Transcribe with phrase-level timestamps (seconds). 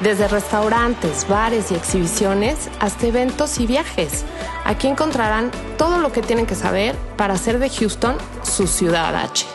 [0.00, 4.26] Desde restaurantes, bares y exhibiciones hasta eventos y viajes.
[4.66, 9.46] Aquí encontrarán todo lo que tienen que saber para hacer de Houston su ciudad H.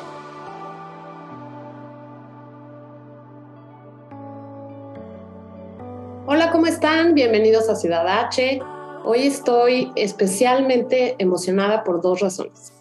[6.26, 7.14] Hola, ¿cómo están?
[7.14, 8.62] Bienvenidos a Ciudad H.
[9.04, 12.74] Hoy estoy especialmente emocionada por dos razones.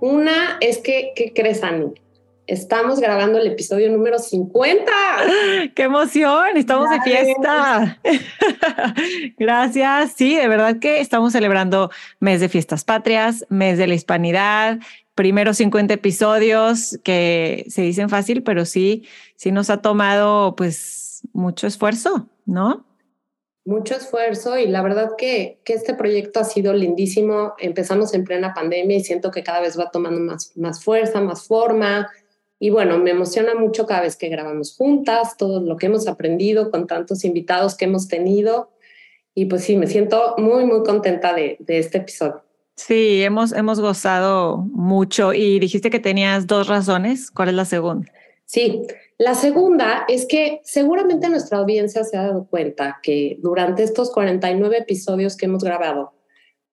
[0.00, 1.94] Una es que, ¿qué crees, Ani?
[2.52, 4.84] Estamos grabando el episodio número 50.
[5.74, 6.54] ¡Qué emoción!
[6.54, 7.98] Estamos de fiesta.
[9.38, 10.12] Gracias.
[10.14, 11.90] Sí, de verdad que estamos celebrando
[12.20, 14.80] mes de fiestas patrias, mes de la hispanidad,
[15.14, 21.66] primeros 50 episodios que se dicen fácil, pero sí, sí nos ha tomado pues mucho
[21.66, 22.84] esfuerzo, ¿no?
[23.64, 27.54] Mucho esfuerzo y la verdad que, que este proyecto ha sido lindísimo.
[27.58, 31.46] Empezamos en plena pandemia y siento que cada vez va tomando más, más fuerza, más
[31.46, 32.10] forma
[32.62, 36.70] y bueno, me emociona mucho cada vez que grabamos juntas, todo lo que hemos aprendido
[36.70, 38.70] con tantos invitados que hemos tenido.
[39.34, 42.44] Y pues sí, me siento muy, muy contenta de, de este episodio.
[42.76, 47.32] Sí, hemos, hemos gozado mucho y dijiste que tenías dos razones.
[47.32, 48.12] ¿Cuál es la segunda?
[48.44, 48.82] Sí,
[49.18, 54.78] la segunda es que seguramente nuestra audiencia se ha dado cuenta que durante estos 49
[54.78, 56.12] episodios que hemos grabado,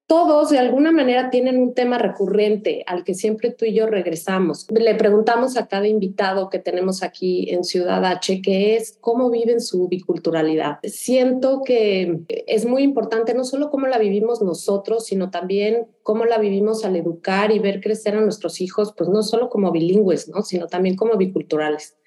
[0.10, 4.66] todos de alguna manera tienen un tema recurrente al que siempre tú y yo regresamos.
[4.72, 9.62] Le preguntamos a cada invitado que tenemos aquí en Ciudad H que es cómo viven
[9.62, 10.80] su biculturalidad.
[10.82, 16.40] Siento que es muy importante no solo cómo la vivimos nosotros, sino también cómo la
[16.40, 20.42] vivimos al educar y ver crecer a nuestros hijos, pues no solo como bilingües, ¿no?
[20.42, 21.98] sino también como biculturales.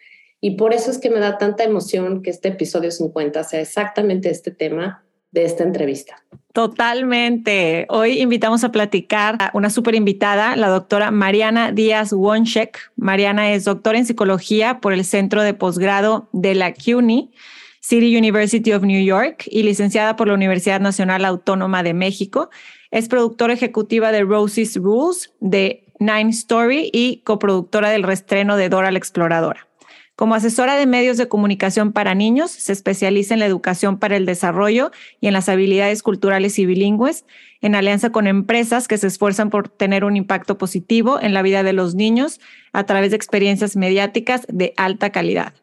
[0.40, 4.28] Y por eso es que me da tanta emoción que este episodio 50 sea exactamente
[4.28, 6.22] este tema de esta entrevista.
[6.52, 7.86] Totalmente.
[7.88, 12.92] Hoy invitamos a platicar a una súper invitada, la doctora Mariana Díaz Wonchek.
[12.96, 17.32] Mariana es doctora en psicología por el Centro de Posgrado de la CUNY,
[17.80, 22.50] City University of New York, y licenciada por la Universidad Nacional Autónoma de México.
[22.90, 28.90] Es productora ejecutiva de Rosie's Rules, de Nine Story y coproductora del restreno de Dora
[28.90, 29.66] la Exploradora.
[30.14, 34.26] Como asesora de medios de comunicación para niños, se especializa en la educación para el
[34.26, 34.90] desarrollo
[35.20, 37.24] y en las habilidades culturales y bilingües,
[37.62, 41.62] en alianza con empresas que se esfuerzan por tener un impacto positivo en la vida
[41.62, 42.40] de los niños
[42.74, 45.54] a través de experiencias mediáticas de alta calidad.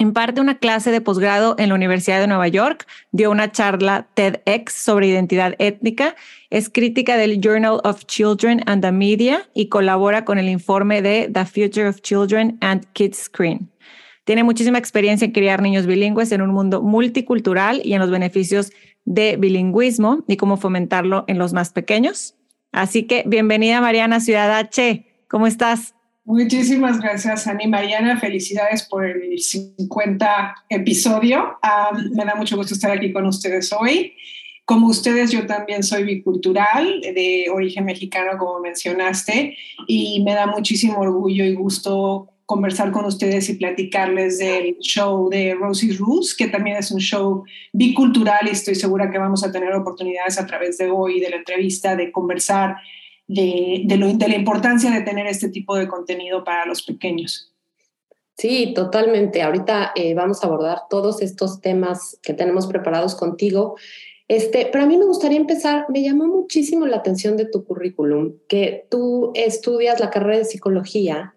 [0.00, 4.72] Imparte una clase de posgrado en la Universidad de Nueva York, dio una charla TEDx
[4.72, 6.14] sobre identidad étnica,
[6.50, 11.28] es crítica del Journal of Children and the Media y colabora con el informe de
[11.34, 13.68] The Future of Children and Kids Screen.
[14.22, 18.70] Tiene muchísima experiencia en criar niños bilingües en un mundo multicultural y en los beneficios
[19.04, 22.36] de bilingüismo y cómo fomentarlo en los más pequeños.
[22.70, 25.06] Así que bienvenida Mariana Ciudad H.
[25.26, 25.96] ¿Cómo estás?
[26.28, 28.20] Muchísimas gracias, Ani Mariana.
[28.20, 31.56] Felicidades por el 50 episodio.
[32.12, 34.12] me da mucho gusto estar aquí con ustedes hoy.
[34.66, 39.56] Como ustedes, yo también soy bicultural, de origen mexicano, como mencionaste,
[39.86, 45.54] y me da muchísimo orgullo y gusto conversar con ustedes y platicarles del show de
[45.54, 49.72] Rosie's Rules, que también es un show bicultural y estoy segura que vamos a tener
[49.72, 52.76] oportunidades a través de hoy, de la entrevista, de conversar
[53.28, 53.96] de, de,
[54.28, 57.52] la importancia de tener este tipo de contenido para los pequeños.
[58.36, 59.42] Sí, totalmente.
[59.42, 63.76] Ahorita eh, vamos a abordar todos estos temas que tenemos preparados contigo.
[64.28, 68.34] Este, pero a mí me gustaría empezar, me llamó muchísimo la atención de tu currículum,
[68.46, 71.34] que tú estudias la carrera de psicología,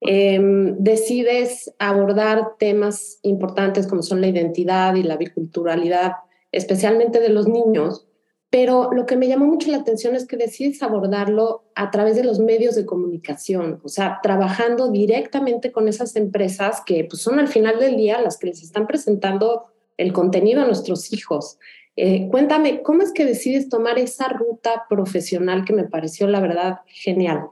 [0.00, 6.12] em, decides abordar temas importantes como son la identidad y la biculturalidad,
[6.52, 8.06] especialmente de los niños,
[8.52, 12.22] pero lo que me llamó mucho la atención es que decides abordarlo a través de
[12.22, 17.48] los medios de comunicación, o sea, trabajando directamente con esas empresas que pues, son al
[17.48, 21.58] final del día las que les están presentando el contenido a nuestros hijos.
[21.96, 26.80] Eh, cuéntame, ¿cómo es que decides tomar esa ruta profesional que me pareció, la verdad,
[26.88, 27.46] genial?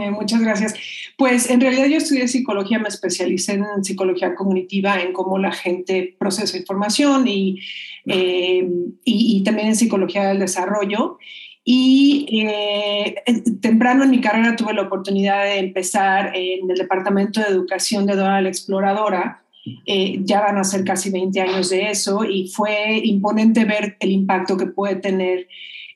[0.00, 0.74] Eh, muchas gracias.
[1.16, 6.16] Pues en realidad yo estudié psicología, me especialicé en psicología cognitiva, en cómo la gente
[6.18, 7.60] procesa información y,
[8.06, 8.68] eh,
[9.04, 11.18] y, también en psicología del desarrollo.
[11.64, 13.14] Y eh,
[13.60, 18.16] temprano en mi carrera tuve la oportunidad de empezar en el Departamento de Educación de
[18.16, 19.42] Dora la Exploradora,
[19.86, 24.10] eh, ya van a ser casi 20 años de eso y fue imponente ver el
[24.10, 25.46] impacto que puede tener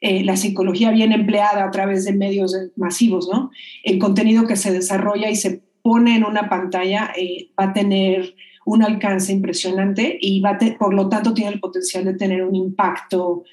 [0.01, 3.51] eh, la psicología bien empleada a través de medios masivos, ¿no?
[3.83, 8.35] El contenido que se desarrolla y se pone en una pantalla eh, va a tener
[8.65, 13.45] un alcance impresionante y va por lo tanto tiene el potencial de tener un impacto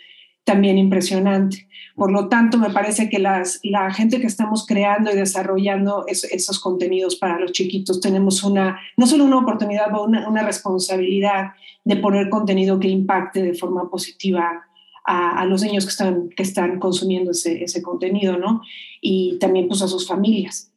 [0.43, 1.67] también impresionante.
[1.95, 6.59] Por lo tanto, me parece que las, la gente que estamos creando y desarrollando esos
[6.59, 11.51] contenidos para los chiquitos tenemos una, no solo una oportunidad, sino una, una, responsabilidad
[11.83, 14.65] de poner contenido que impacte de forma positiva
[15.05, 18.61] a, los niños que están, que están consumiendo ese, ese contenido, ¿no?
[19.01, 20.71] Y también pues a sus familias.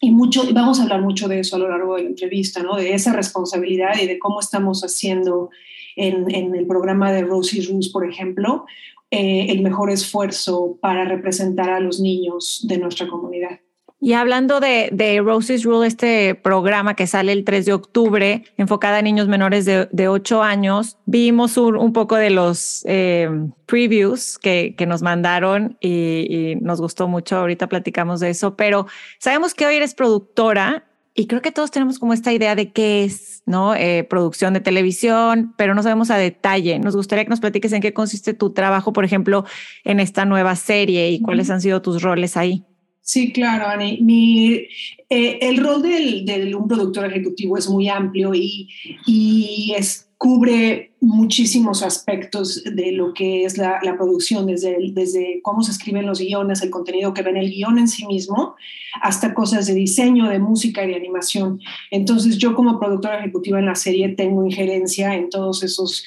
[0.00, 2.76] Y mucho, vamos a hablar mucho de eso a lo largo de la entrevista, ¿no?
[2.76, 5.50] De esa responsabilidad y de cómo estamos haciendo
[5.96, 8.66] en, en el programa de Rosie Roos, por ejemplo,
[9.14, 13.60] eh, el mejor esfuerzo para representar a los niños de nuestra comunidad.
[14.04, 18.98] Y hablando de, de Rosie's Rule, este programa que sale el 3 de octubre, enfocada
[18.98, 23.30] a niños menores de, de 8 años, vimos un, un poco de los eh,
[23.66, 27.36] previews que, que, nos mandaron y, y, nos gustó mucho.
[27.36, 28.88] Ahorita platicamos de eso, pero
[29.20, 30.84] sabemos que hoy eres productora
[31.14, 33.76] y creo que todos tenemos como esta idea de qué es, ¿no?
[33.76, 36.80] Eh, producción de televisión, pero no sabemos a detalle.
[36.80, 39.44] Nos gustaría que nos platiques en qué consiste tu trabajo, por ejemplo,
[39.84, 42.64] en esta nueva serie y cuáles han sido tus roles ahí.
[43.02, 43.98] Sí, claro, Ani.
[44.00, 44.52] Mi,
[45.08, 48.68] eh, el rol de un productor ejecutivo es muy amplio y,
[49.06, 55.72] y es, cubre muchísimos aspectos de lo que es la, producción, desde, desde cómo se
[55.72, 58.54] escriben los guiones, el contenido que ven el guion en sí mismo,
[59.02, 61.60] hasta cosas de diseño, de música y de animación.
[61.90, 66.04] Entonces yo como productora ejecutiva en la serie tengo injerencia en todos esos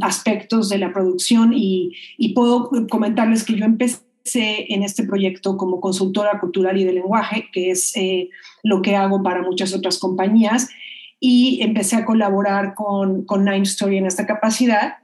[0.00, 3.98] aspectos de la producción y, y puedo comentarles que yo empecé
[4.34, 8.30] en este proyecto como consultora cultural y de lenguaje, que es eh,
[8.62, 10.68] lo que hago para muchas otras compañías,
[11.20, 14.94] y empecé a colaborar con, con Nine Story en esta capacidad.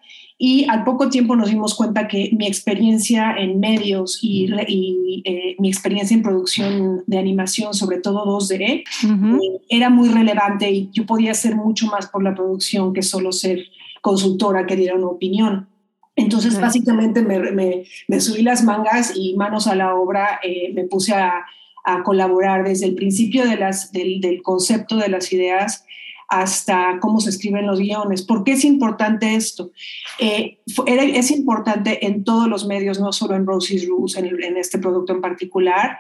[0.41, 5.57] Y al poco tiempo nos dimos cuenta que mi experiencia en medios y, y eh,
[5.59, 9.37] mi experiencia en producción de animación, sobre todo 2D, uh -huh.
[9.37, 13.33] eh, era muy relevante y yo podía hacer mucho más por la producción que solo
[13.33, 13.65] ser
[14.01, 15.69] consultora que diera una opinión.
[16.19, 20.83] Entonces, básicamente me, me, me, subí las mangas y manos a la obra, eh, me
[20.85, 21.47] puse a,
[21.85, 25.85] a, colaborar desde el principio de las, del, del concepto de las ideas
[26.27, 28.23] hasta cómo se escriben los guiones.
[28.23, 29.71] ¿Por qué es importante esto?
[30.19, 34.57] Eh, era, es importante en todos los medios, no solo en Rosie's Rules, en, en,
[34.57, 35.99] este producto en particular,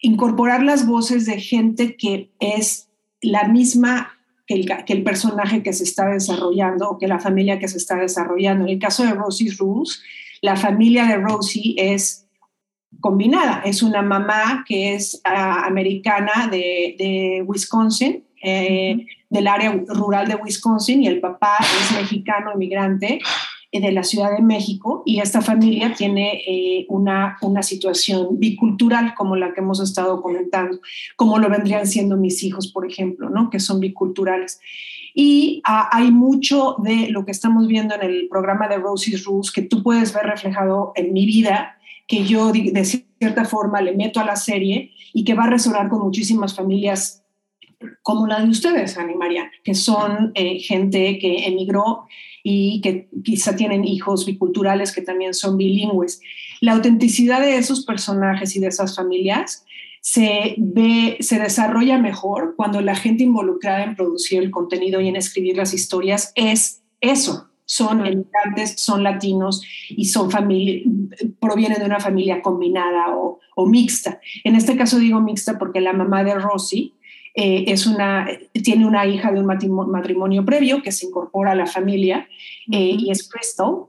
[0.00, 2.88] incorporar las voces de gente que es
[3.22, 4.15] la misma
[4.46, 7.78] que el, que el personaje que se está desarrollando o que la familia que se
[7.78, 8.64] está desarrollando.
[8.64, 10.02] En el caso de Rosie's Rules,
[10.40, 12.26] la familia de Rosie es
[13.00, 13.62] combinada.
[13.64, 20.36] Es una mamá que es uh, americana de, de Wisconsin, eh, del área rural de
[20.36, 23.18] Wisconsin y el papá es mexicano, inmigrante
[23.72, 29.36] de la Ciudad de México y esta familia tiene eh, una, una situación bicultural como
[29.36, 30.80] la que hemos estado comentando,
[31.16, 33.50] como lo vendrían siendo mis hijos, por ejemplo, ¿no?
[33.50, 34.60] que son biculturales.
[35.14, 39.50] Y ah, hay mucho de lo que estamos viendo en el programa de Rosie's Rules
[39.50, 44.20] que tú puedes ver reflejado en mi vida, que yo de cierta forma le meto
[44.20, 47.22] a la serie y que va a resonar con muchísimas familias
[48.02, 52.06] como la de ustedes, Ani Mariana, que son eh, gente que emigró
[52.48, 56.20] y que quizá tienen hijos biculturales que también son bilingües.
[56.60, 59.64] La autenticidad de esos personajes y de esas familias
[60.00, 65.16] se ve, se desarrolla mejor cuando la gente involucrada en producir el contenido y en
[65.16, 67.48] escribir las historias es eso.
[67.64, 70.84] Son emigrantes, son latinos y son familia,
[71.40, 74.20] provienen de una familia combinada o, o mixta.
[74.44, 76.94] En este caso digo mixta porque la mamá de Rosy
[77.36, 78.26] eh, es una,
[78.64, 82.26] tiene una hija de un matrimonio previo que se incorpora a la familia
[82.72, 83.84] eh, y es Crystal.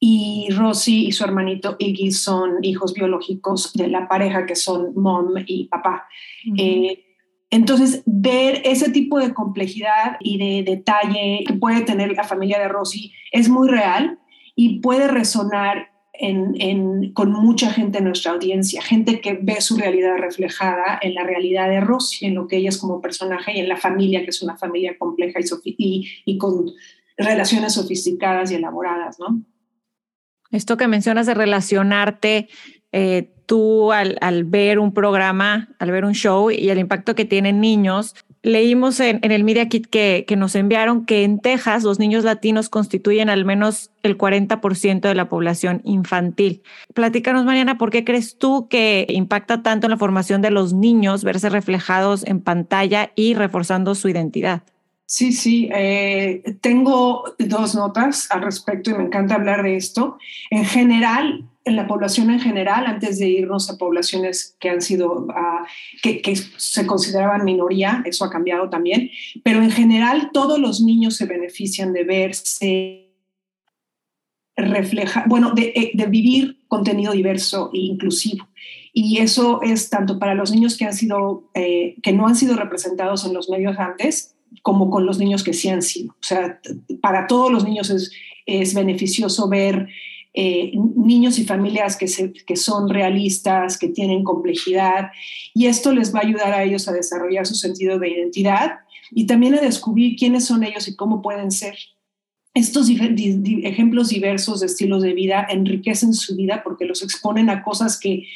[0.00, 5.34] Y Rosie y su hermanito Iggy son hijos biológicos de la pareja que son mom
[5.46, 6.06] y papá.
[6.46, 6.60] Uh -huh.
[6.60, 7.04] eh,
[7.50, 12.66] entonces, ver ese tipo de complejidad y de detalle que puede tener la familia de
[12.66, 14.18] Rosie es muy real
[14.56, 20.16] y puede resonar en, con mucha gente en nuestra audiencia, gente que ve su realidad
[20.18, 23.68] reflejada en la realidad de Rosy, en lo que ella es como personaje y en
[23.68, 26.70] la familia, que es una familia compleja y, y, y con
[27.16, 29.42] relaciones sofisticadas y elaboradas, ¿no?
[30.50, 32.48] Esto que mencionas de relacionarte,
[32.92, 37.24] eh, tú al, al, ver un programa, al ver un show y el impacto que
[37.24, 38.14] tienen niños,
[38.44, 42.68] leímos en, el Media Kit que, que, nos enviaron que en Texas los niños latinos
[42.68, 46.62] constituyen al menos el 40% de la población infantil.
[46.92, 51.24] Platícanos, Mariana, ¿por qué crees tú que impacta tanto en la formación de los niños
[51.24, 54.62] verse reflejados en pantalla y reforzando su identidad?
[55.06, 60.18] Sí, sí, eh, tengo dos notas al respecto y me encanta hablar de esto.
[60.50, 65.26] En general, en la población en general, antes de irnos a poblaciones que han sido,
[65.26, 65.64] uh,
[66.02, 69.10] que, se consideraban minoría, eso ha cambiado también,
[69.42, 73.00] pero en general todos los niños se benefician de verse
[74.56, 78.46] refleja, bueno, de, eh, vivir contenido diverso e inclusivo.
[78.92, 82.54] Y eso es tanto para los niños que han sido, eh, que no han sido
[82.54, 86.12] representados en los medios antes, como con los niños que sí han sido.
[86.12, 86.60] O sea,
[87.00, 88.12] para todos los niños es,
[88.46, 89.88] es beneficioso ver
[90.36, 95.10] eh, niños y familias que, son realistas, que tienen complejidad,
[95.54, 98.78] y esto les va a ayudar a ellos a desarrollar su sentido de identidad
[99.12, 101.76] y también a descubrir quiénes son ellos y cómo pueden ser.
[102.52, 107.98] Estos ejemplos diversos de estilos de vida enriquecen su vida porque los exponen a cosas
[107.98, 108.26] que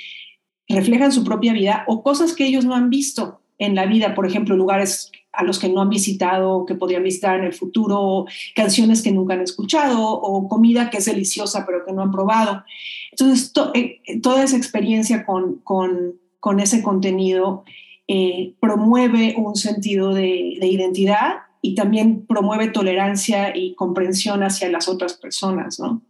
[0.69, 4.27] reflejan su propia vida o cosas que ellos no han visto en la vida, por
[4.27, 9.03] ejemplo, lugares a los que no han visitado, que podrían visitar en el futuro, canciones
[9.03, 12.65] que nunca han escuchado o comida que es deliciosa pero que no han probado.
[13.13, 17.65] Entonces, to, eh, toda esa experiencia con, con, con ese contenido
[18.09, 24.89] eh, promueve un sentido de, de identidad y también promueve tolerancia y comprensión hacia las
[24.89, 26.03] otras personas, ¿no?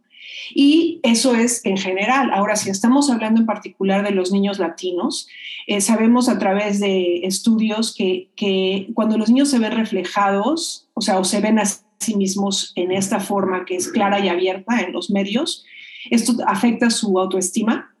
[0.53, 2.31] Y eso es en general.
[2.33, 5.27] Ahora, si estamos hablando en particular de los niños latinos,
[5.67, 11.01] eh, sabemos a través de estudios que, que, cuando los niños se ven reflejados, o
[11.01, 14.81] sea, o se ven a sí mismos en esta forma que es clara y abierta
[14.81, 15.65] en los medios,
[16.09, 17.93] esto afecta su autoestima,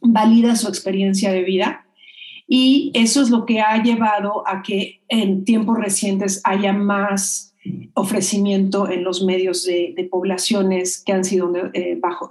[0.00, 1.86] valida su experiencia de vida
[2.48, 7.54] y eso es lo que ha llevado a que en tiempos recientes haya más
[7.94, 12.30] ofrecimiento en los medios de, poblaciones que han sido eh, bajo,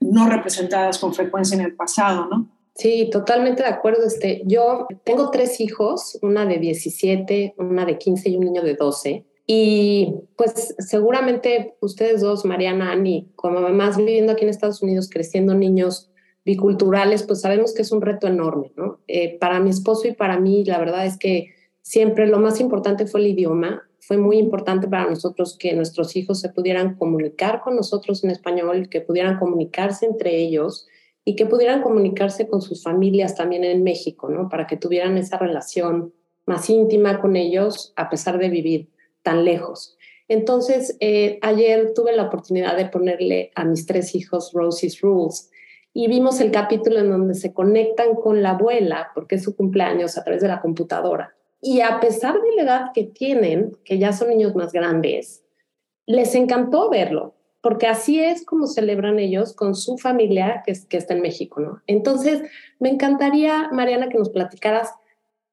[0.00, 2.48] no representadas con frecuencia en el pasado, ¿no?
[2.74, 4.06] Sí, totalmente de acuerdo.
[4.06, 8.74] Este, yo tengo tres hijos, una de 17, una de 15 y un niño de
[8.74, 9.26] 12.
[9.46, 15.54] Y pues seguramente ustedes dos, Mariana, Ani, como mamás viviendo aquí en Estados Unidos, creciendo
[15.54, 16.10] niños
[16.44, 19.00] biculturales, pues sabemos que es un reto enorme, ¿no?
[19.08, 21.48] Eh, para mi esposo y para mí, la verdad es que
[21.82, 23.89] siempre lo más importante fue el idioma.
[24.00, 28.88] Fue muy importante para nosotros que nuestros hijos se pudieran comunicar con nosotros en español,
[28.88, 30.88] que pudieran comunicarse entre ellos
[31.24, 34.48] y que pudieran comunicarse con sus familias también en México, ¿no?
[34.48, 36.14] Para que tuvieran esa relación
[36.46, 38.88] más íntima con ellos a pesar de vivir
[39.22, 39.96] tan lejos.
[40.28, 45.50] Entonces, eh, ayer tuve la oportunidad de ponerle a mis tres hijos Rosie's Rules
[45.92, 50.16] y vimos el capítulo en donde se conectan con la abuela, porque es su cumpleaños,
[50.16, 51.34] a través de la computadora.
[51.60, 55.44] Y a pesar de la edad que tienen, que ya son niños más grandes,
[56.06, 61.20] les encantó verlo, porque así es como celebran ellos con su familia que, está en
[61.20, 61.82] México, ¿no?
[61.86, 62.42] Entonces,
[62.78, 64.90] me encantaría, Mariana, que nos platicaras,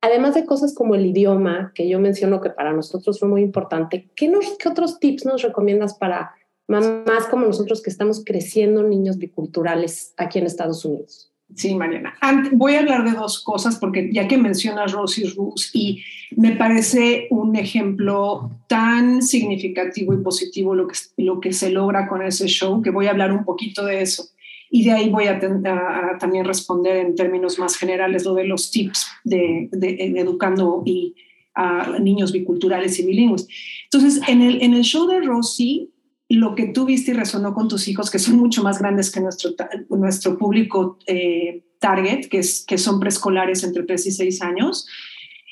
[0.01, 4.09] además de cosas como el idioma, que yo menciono que para nosotros fue muy importante,
[4.15, 6.31] ¿qué, nos, qué otros tips nos recomiendas para
[6.67, 11.31] mamás como nosotros que estamos creciendo niños biculturales aquí en Estados Unidos.
[11.55, 12.13] Sí, Mariana.
[12.51, 16.03] Voy a hablar de dos cosas porque ya que mencionas Rosie Roos y
[16.35, 22.21] me parece un ejemplo tan significativo y positivo lo que, lo que se logra con
[22.21, 24.29] ese show que voy a hablar un poquito de eso.
[24.69, 28.43] Y de ahí voy a, a, a también responder en términos más generales lo de
[28.43, 31.15] los tips de, de, de educando y
[31.55, 33.47] a niños biculturales y bilingües.
[33.85, 35.89] Entonces, en el, en el show de Rosie
[36.29, 39.21] lo que tú viste y resonó con tus hijos, que son mucho más grandes que
[39.21, 39.51] nuestro,
[39.89, 44.87] nuestro público eh, target, que, son preescolares entre 3 y 6 años,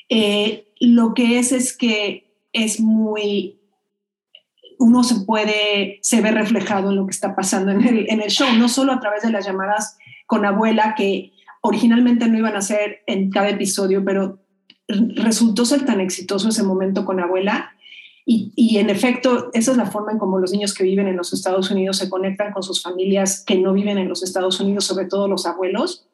[0.08, 3.58] eh, lo que es es que es muy,
[4.78, 8.30] uno se puede, se ve reflejado en lo que está pasando en el, en el
[8.30, 12.60] show, no solo a través de las llamadas con abuela, que originalmente no iban a
[12.60, 14.40] ser en cada episodio, pero
[14.88, 17.75] resultó ser tan exitoso ese momento con abuela
[18.28, 21.32] y, en efecto, esa es la forma en cómo los niños que viven en los
[21.32, 25.04] Estados Unidos se conectan con sus familias que no viven en los Estados Unidos, sobre
[25.04, 26.08] todo los abuelos,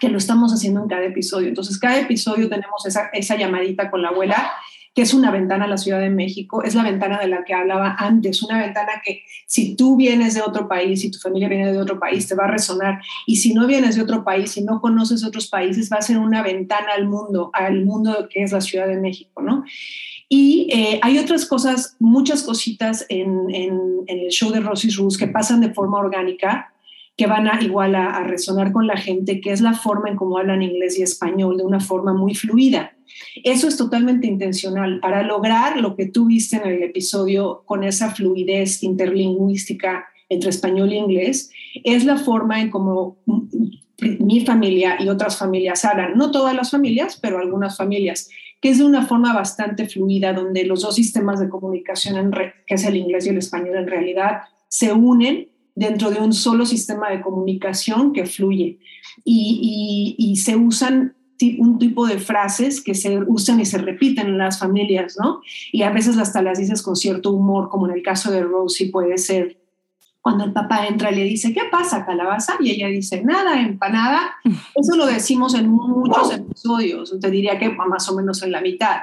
[0.00, 1.48] que lo estamos haciendo en cada episodio.
[1.48, 4.52] Entonces, cada episodio tenemos esa, esa llamadita con la abuela,
[4.94, 7.54] que es una ventana a la Ciudad de México, es la ventana de la que
[7.54, 11.72] hablaba antes, una ventana que si tú vienes de otro país, si tu familia viene
[11.72, 13.00] de otro país, te va a resonar.
[13.26, 16.18] Y si no vienes de otro país, si no conoces otros países, va a ser
[16.18, 19.64] una ventana al mundo, al mundo que es la Ciudad de México, ¿no?
[20.28, 23.48] Y eh, hay otras cosas, muchas cositas en,
[24.06, 26.72] el show de Rosie's Rules que pasan de forma orgánica,
[27.16, 30.16] que van a igual a, a, resonar con la gente, que es la forma en
[30.16, 32.92] cómo hablan inglés y español de una forma muy fluida.
[33.42, 38.10] Eso es totalmente intencional para lograr lo que tú viste en el episodio con esa
[38.10, 41.50] fluidez interlingüística entre español e inglés.
[41.84, 43.18] Es la forma en cómo
[44.00, 48.28] mi familia y otras familias hablan, no todas las familias, pero algunas familias
[48.60, 52.30] que es de una forma bastante fluida, donde los dos sistemas de comunicación,
[52.66, 56.66] que es el inglés y el español, en realidad se unen dentro de un solo
[56.66, 58.78] sistema de comunicación que fluye
[59.24, 61.14] y, y, y se usan
[61.58, 65.40] un tipo de frases que se usan y se repiten en las familias, ¿no?
[65.72, 68.90] Y a veces hasta las dices con cierto humor, como en el caso de Rosie
[68.90, 69.56] puede ser
[70.20, 72.54] cuando el papá entra y le dice, ¿qué pasa, calabaza?
[72.60, 74.34] Y ella dice, nada, empanada.
[74.74, 79.02] Eso lo decimos en muchos episodios, te diría que más o menos en la mitad.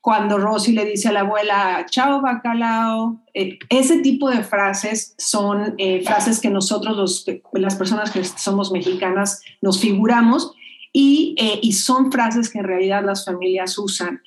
[0.00, 3.20] Cuando Rosy le dice a la abuela, chao, bacalao.
[3.34, 8.70] Eh, ese tipo de frases son eh, frases que nosotros, los, las personas que somos
[8.70, 10.52] mexicanas, nos figuramos
[10.92, 14.22] y, eh, y, son frases que en realidad las familias usan.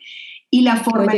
[0.49, 1.13] Y la forma...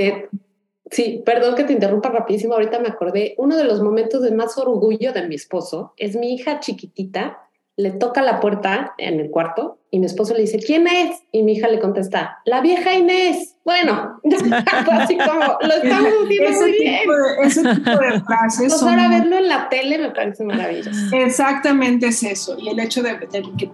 [0.93, 4.59] Sí, perdón que te interrumpa rapidísimo, ahorita me acordé, uno de los momentos de más
[4.59, 9.79] orgullo de mi esposo es mi hija chiquitita le toca la puerta en el cuarto
[9.93, 11.21] y mi esposo le dice, ¿quién es?
[11.31, 13.57] Y mi hija le contesta, la vieja Inés.
[13.63, 14.19] Bueno,
[14.91, 17.03] así como lo estamos haciendo muy bien.
[17.43, 18.69] ese tipo de frases.
[18.69, 21.15] Pues ahora verlo en la tele me parece maravilloso.
[21.15, 22.57] Exactamente es eso.
[22.57, 23.19] Y el hecho de,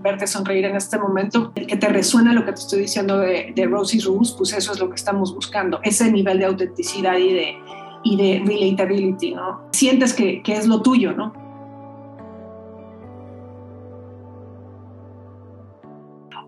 [0.02, 3.66] verte sonreír en este momento, que te resuena lo que te estoy diciendo de, de
[3.66, 7.56] Rosie's Rules, pues eso es lo que estamos buscando, ese nivel de autenticidad y de,
[8.04, 9.70] y de relatability, ¿no?
[9.72, 11.49] Sientes que, que es lo tuyo, ¿no?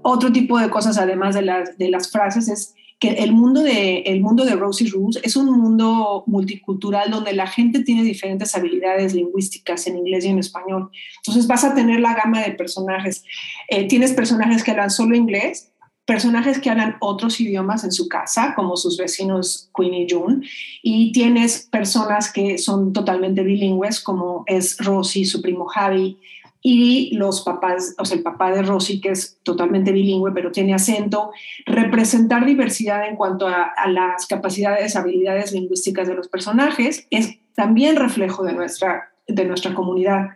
[0.03, 4.03] Otro tipo de cosas, además de las, de las frases, es que el mundo, de,
[4.05, 9.15] el mundo de Rosie Rules es un mundo multicultural donde la gente tiene diferentes habilidades
[9.15, 10.91] lingüísticas en inglés y en español.
[11.17, 13.23] Entonces vas a tener la gama de personajes.
[13.69, 15.71] Eh, tienes personajes que hablan solo inglés,
[16.05, 20.45] personajes que hablan otros idiomas en su casa, como sus vecinos Queen y June,
[20.83, 26.19] y tienes personas que son totalmente bilingües, como es Rosie, su primo Javi,
[26.61, 30.75] y los papás, o sea, el papá de Rosy, que es totalmente bilingüe, pero tiene
[30.75, 31.31] acento,
[31.65, 38.43] representar diversidad en cuanto a, las capacidades, habilidades lingüísticas de los personajes, es también reflejo
[38.43, 40.29] de nuestra, de nuestra comunidad.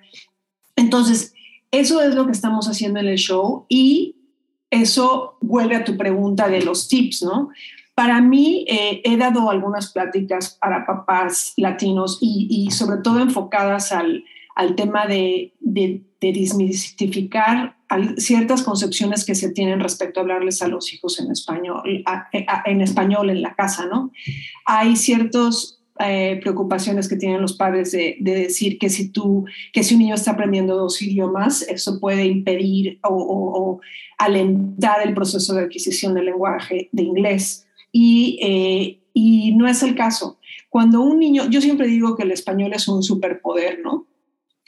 [0.75, 1.33] Entonces,
[1.69, 4.15] eso es lo que estamos haciendo en el show y
[4.71, 7.49] eso vuelve a tu pregunta de los tips, ¿no?
[7.93, 13.93] Para mí, eh, he dado algunas pláticas para papás latinos y, y sobre todo enfocadas
[13.93, 17.75] al, al tema de, de, de desmistificar
[18.17, 22.03] ciertas concepciones que se tienen respecto a hablarles a los hijos en español,
[22.65, 24.11] en español en la casa, ¿no?
[24.65, 29.93] Hay ciertas eh, preocupaciones que tienen los padres de, decir que si tú, que si
[29.93, 33.79] un niño está aprendiendo dos idiomas, eso puede impedir o,
[34.17, 37.67] alentar el proceso de adquisición del lenguaje de inglés.
[37.91, 40.39] Y, eh, y no es el caso.
[40.69, 44.07] Cuando un niño, yo siempre digo que el español es un superpoder, ¿no?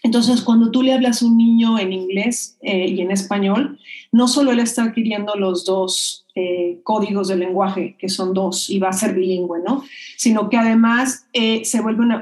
[0.04, 3.80] Entonces, cuando tú le hablas a un niño en inglés eh, y en español,
[4.12, 8.78] no solo él está adquiriendo los dos eh, códigos de lenguaje, que son dos, y
[8.80, 9.84] va a ser bilingüe, ¿no?
[10.16, 12.22] Sino que además eh, se vuelve una,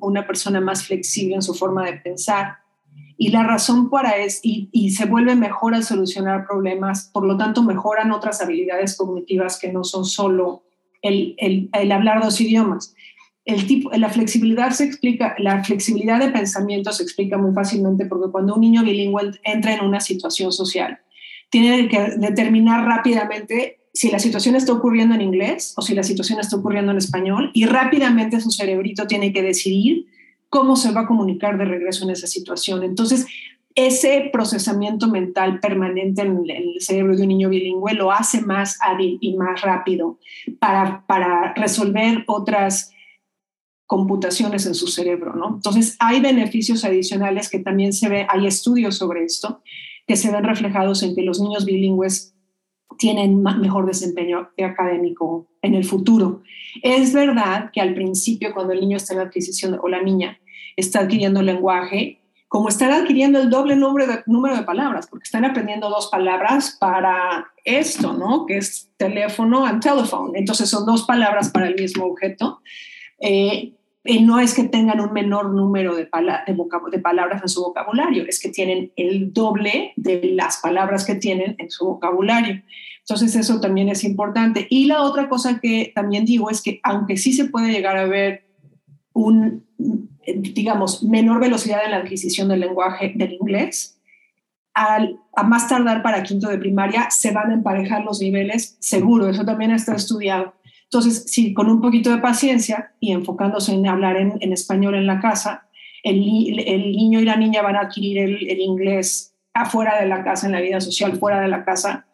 [0.00, 2.56] una, persona más flexible en su forma de pensar.
[3.16, 7.62] Y la razón para es, y, se vuelve mejor al solucionar problemas, por lo tanto
[7.62, 10.64] mejoran otras habilidades cognitivas que no son solo
[11.00, 12.94] el, el hablar dos idiomas
[13.48, 18.30] el tipo, la flexibilidad se explica, la flexibilidad de pensamiento se explica muy fácilmente porque
[18.30, 20.98] cuando un niño bilingüe entra en una situación social,
[21.48, 26.38] tiene que determinar rápidamente si la situación está ocurriendo en inglés o si la situación
[26.40, 30.04] está ocurriendo en español y rápidamente su cerebrito tiene que decidir
[30.50, 32.82] cómo se va a comunicar de regreso en esa situación.
[32.82, 33.26] Entonces,
[33.74, 39.16] ese procesamiento mental permanente en el cerebro de un niño bilingüe lo hace más hábil
[39.22, 40.18] y más rápido
[40.58, 42.92] para, para resolver otras
[43.88, 45.54] computaciones en su cerebro, ¿no?
[45.54, 49.62] Entonces, hay beneficios adicionales que también se ve, hay estudios sobre esto,
[50.06, 52.34] que se ven reflejados en que los niños bilingües
[52.98, 56.42] tienen mejor desempeño académico en el futuro.
[56.82, 60.38] Es verdad que al principio, cuando el niño está en la adquisición o la niña
[60.76, 65.88] está adquiriendo lenguaje, como están adquiriendo el doble de, número de palabras, porque están aprendiendo
[65.88, 68.44] dos palabras para esto, ¿no?
[68.44, 70.32] Que es teléfono and telephone.
[70.38, 72.60] Entonces son dos palabras para el mismo objeto.
[73.18, 73.72] Eh,
[74.20, 78.92] no es que tengan un menor número de, palabras en su vocabulario, es que tienen
[78.96, 82.62] el doble de las palabras que tienen en su vocabulario.
[83.00, 84.66] Entonces eso también es importante.
[84.70, 88.06] Y la otra cosa que también digo es que aunque sí se puede llegar a
[88.06, 88.46] ver
[89.12, 89.66] un,
[90.26, 93.98] digamos, menor velocidad en la adquisición del lenguaje del inglés,
[94.74, 99.44] a más tardar para quinto de primaria se van a emparejar los niveles, seguro, eso
[99.44, 100.54] también está estudiado.
[100.90, 105.20] Entonces, si con un poquito de paciencia y enfocándose en hablar en, español en la
[105.20, 105.68] casa,
[106.02, 110.52] el, niño y la niña van a adquirir el, inglés afuera de la casa, en
[110.52, 112.06] la vida social, fuera de la casa,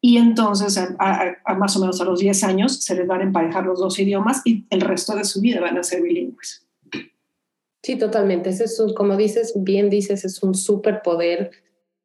[0.00, 3.66] y entonces a, más o menos a los 10 años se les van a emparejar
[3.66, 6.66] los dos idiomas y el resto de su vida van a ser bilingües.
[7.82, 8.50] Sí, totalmente.
[8.50, 11.50] Ese es un, como dices, bien dices, es un superpoder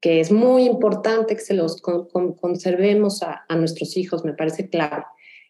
[0.02, 5.06] que es muy importante que se los conservemos a, a, nuestros hijos, me parece claro.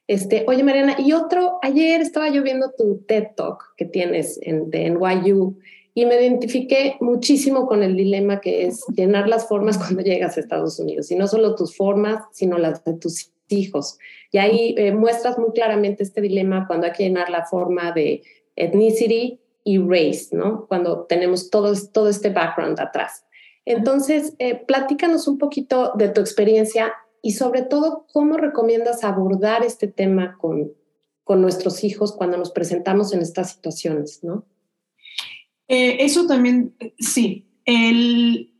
[0.10, 4.72] Este, oye, Mariana, y otro, ayer estaba yo viendo tu TED Talk que tienes en,
[4.72, 5.60] de NYU
[5.94, 10.40] y me identifiqué muchísimo con el dilema que es llenar las formas cuando llegas a
[10.40, 14.00] Estados Unidos, y no solo tus formas, sino las de tus hijos.
[14.32, 18.24] Y ahí eh, muestras muy claramente este dilema cuando hay que llenar la forma de
[18.56, 20.66] ethnicity y race, ¿no?
[20.68, 23.26] Cuando tenemos todo, todo este background atrás.
[23.64, 29.88] Entonces, eh, platícanos un poquito de tu experiencia y sobre todo, ¿cómo recomiendas abordar este
[29.88, 30.72] tema con,
[31.24, 34.46] con nuestros hijos cuando nos presentamos en estas situaciones, ¿no?
[35.68, 38.52] Eh, eso también, sí, el,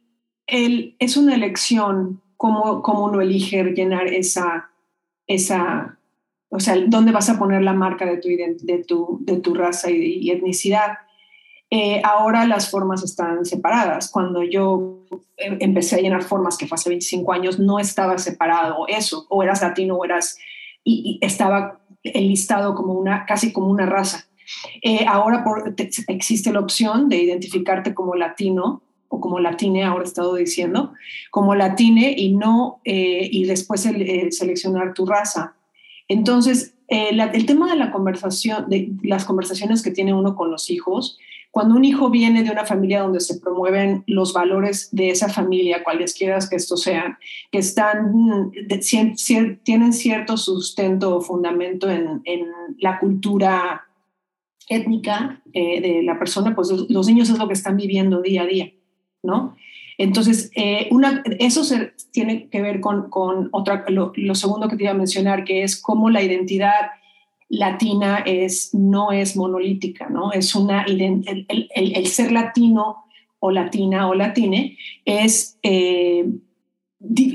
[0.46, 4.70] el, es una elección cómo, cómo uno elige llenar esa,
[5.28, 6.00] esa,
[6.48, 9.92] o sea, dónde vas a poner la marca de tu, de tu, de tu raza
[9.92, 11.00] y, etnicidad.
[11.72, 14.10] Eh, ahora las formas están separadas.
[14.10, 15.06] Cuando yo
[15.38, 19.44] em, empecé a llenar formas, que fue hace 25 años, no estaba separado eso, o
[19.44, 20.38] eras latino o eras,
[20.84, 24.30] y, y estaba enlistado como una, casi como una raza.
[24.82, 25.44] Eh, ahora
[26.08, 30.94] existe la opción de identificarte como latino o como latine, ahora he estado diciendo,
[31.32, 35.56] como latine y no, eh, y después seleccionar tu raza.
[36.08, 40.70] Entonces, eh, el tema de la conversación, de las conversaciones que tiene uno con los
[40.70, 41.18] hijos,
[41.52, 45.84] cuando un hijo viene de una familia donde se promueven los valores de esa familia,
[45.84, 47.18] cualesquiera que estos sean,
[47.52, 48.12] que están,
[49.64, 52.46] tienen cierto sustento o fundamento en, en
[52.80, 53.86] la cultura
[54.70, 58.46] étnica eh, de la persona, pues los niños es lo que están viviendo día a
[58.46, 58.72] día,
[59.24, 59.56] ¿no?
[59.98, 64.84] Entonces, eh, una, eso se, tiene que ver con, con otra, lo, segundo que te
[64.84, 66.92] iba a mencionar, que es cómo la identidad
[67.50, 68.24] latina
[68.74, 70.32] no es monolítica, ¿no?
[70.32, 73.06] Es una, el, el, ser latino
[73.40, 76.30] o latina o latine es, eh,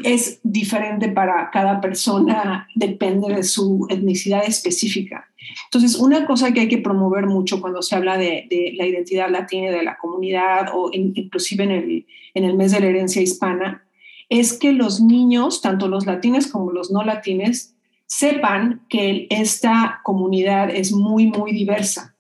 [0.05, 5.29] es diferente para cada persona, depende de su etnicidad específica.
[5.66, 8.46] Entonces, una cosa que hay que promover mucho cuando se habla de,
[8.77, 12.87] la identidad latina de la comunidad o inclusive en el, en el mes de la
[12.87, 13.85] herencia hispana,
[14.29, 17.74] es que los niños, tanto los latines como los no latines,
[18.07, 22.14] sepan que esta comunidad es muy, muy diversa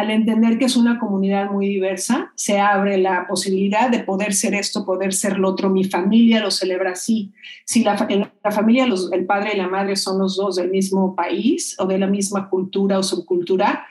[0.00, 4.54] al entender que es una comunidad muy diversa, se abre la posibilidad de poder ser
[4.54, 5.68] esto, poder ser lo otro.
[5.68, 7.32] Mi familia lo celebra así.
[7.66, 11.14] Si la, en la familia el padre y la madre son los dos del mismo
[11.14, 13.86] país o de la misma cultura o subcultura,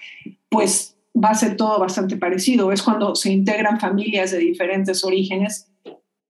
[0.50, 2.72] pues va a ser todo bastante parecido.
[2.72, 5.70] Es cuando se integran familias de diferentes orígenes,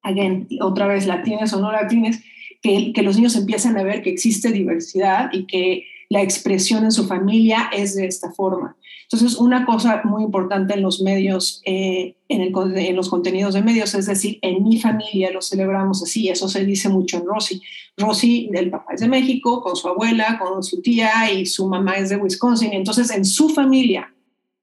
[0.02, 2.21] again, otra vez latines o no latines,
[2.62, 7.06] que, los niños empiezan a ver que existe diversidad y que la expresión en su
[7.08, 8.76] familia es de esta forma.
[9.04, 14.06] Entonces, una cosa muy importante en los medios, eh, en, los contenidos de medios, es
[14.06, 17.62] decir, en mi familia lo celebramos así, eso se dice mucho en Rosy.
[17.98, 21.98] Rosy, el papá es de México, con su abuela, con su tía y su mamá
[21.98, 22.74] es de Wisconsin.
[22.74, 24.13] Entonces, en su familia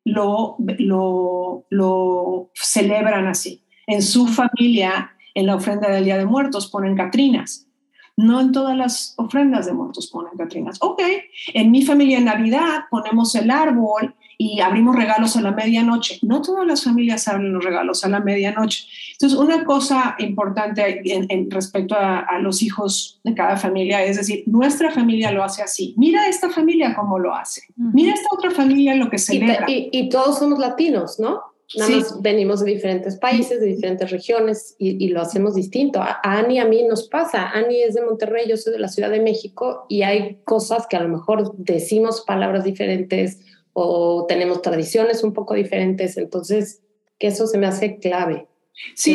[0.05, 3.63] lo, lo, lo celebran así.
[3.89, 7.66] En su familia, en la ofrenda del Día de Muertos, ponen Catrinas
[8.17, 10.79] no en todas las ofrendas de muertos ponen Catrinas.
[10.81, 11.03] Ok,
[11.53, 16.19] en mi familia en Navidad ponemos el árbol y abrimos regalos a la medianoche.
[16.23, 18.87] No todas las familias abren los regalos a la medianoche.
[19.13, 24.91] Entonces, una cosa importante en, respecto a, los hijos de cada familia es decir, nuestra
[24.91, 25.95] familia lo hace así.
[25.97, 27.63] Mira esta familia cómo lo hace.
[27.77, 29.65] Mira esta otra familia lo que celebra.
[29.69, 31.56] Y, y todos somos latinos, ¿no?
[31.75, 36.01] Nada más venimos de diferentes países, de diferentes regiones y, lo hacemos distinto.
[36.01, 37.51] A, Ani a mí nos pasa.
[37.51, 40.97] Ani es de Monterrey, yo soy de la Ciudad de México y hay cosas que
[40.97, 43.41] a lo mejor decimos palabras diferentes
[43.73, 46.17] o tenemos tradiciones un poco diferentes.
[46.17, 46.83] Entonces,
[47.19, 48.47] que eso se me hace clave.
[48.95, 49.15] Sí,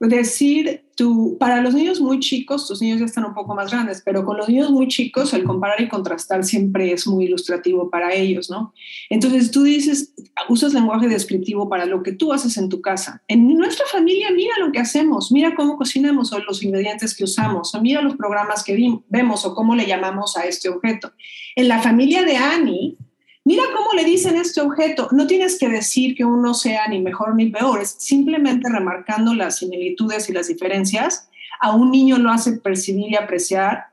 [0.00, 4.02] decir tú, para los niños muy chicos, tus niños ya están un poco más grandes,
[4.04, 8.14] pero con los niños muy chicos el comparar y contrastar siempre es muy ilustrativo para
[8.14, 8.72] ellos, ¿no?
[9.10, 10.14] Entonces tú dices,
[10.48, 13.22] usas lenguaje descriptivo para lo que tú haces en tu casa.
[13.28, 17.74] En nuestra familia, mira lo que hacemos, mira cómo cocinamos o los ingredientes que usamos,
[17.74, 21.12] o mira los programas que vemos o cómo le llamamos a este objeto.
[21.56, 22.96] En la familia de Annie,
[23.44, 25.08] Mira cómo le dicen este objeto.
[25.12, 29.58] No tienes que decir que uno sea ni mejor ni peor, es simplemente remarcando las
[29.58, 31.28] similitudes y las diferencias.
[31.60, 33.84] A un niño lo hace percibir y apreciar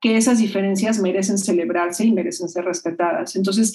[0.00, 3.36] que esas diferencias merecen celebrarse y merecen ser respetadas.
[3.36, 3.74] Entonces,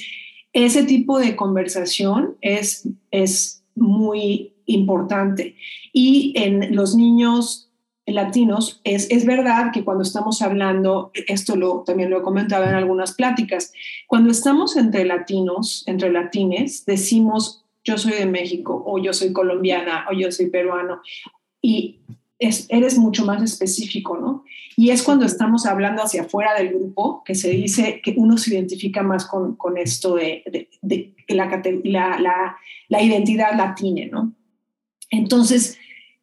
[0.53, 5.55] ese tipo de conversación es, es muy importante.
[5.93, 7.70] Y en los niños
[8.05, 12.75] latinos, es, es verdad que cuando estamos hablando, esto lo, también lo he comentado en
[12.75, 13.71] algunas pláticas,
[14.07, 20.05] cuando estamos entre latinos, entre latines, decimos yo soy de México o yo soy colombiana
[20.09, 21.01] o yo soy peruano
[21.61, 21.99] y
[22.69, 24.43] eres mucho más específico, ¿no?
[24.75, 28.55] Y es cuando estamos hablando hacia afuera del grupo que se dice que uno se
[28.55, 30.43] identifica más con, con esto de,
[30.81, 31.61] de, la,
[32.19, 32.57] la,
[32.89, 34.33] la, identidad latina, ¿no?
[35.11, 35.77] Entonces,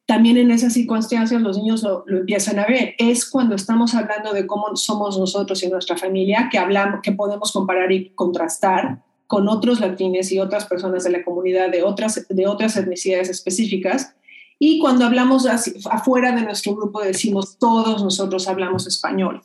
[0.09, 2.95] también en esas circunstancias los niños lo, empiezan a ver.
[2.97, 7.51] Es cuando estamos hablando de cómo somos nosotros y nuestra familia que hablamos, que podemos
[7.51, 12.47] comparar y contrastar con otros latines y otras personas de la comunidad de otras, de
[12.47, 14.15] otras etnicidades específicas.
[14.57, 19.43] Y cuando hablamos afuera de nuestro grupo decimos todos nosotros hablamos español.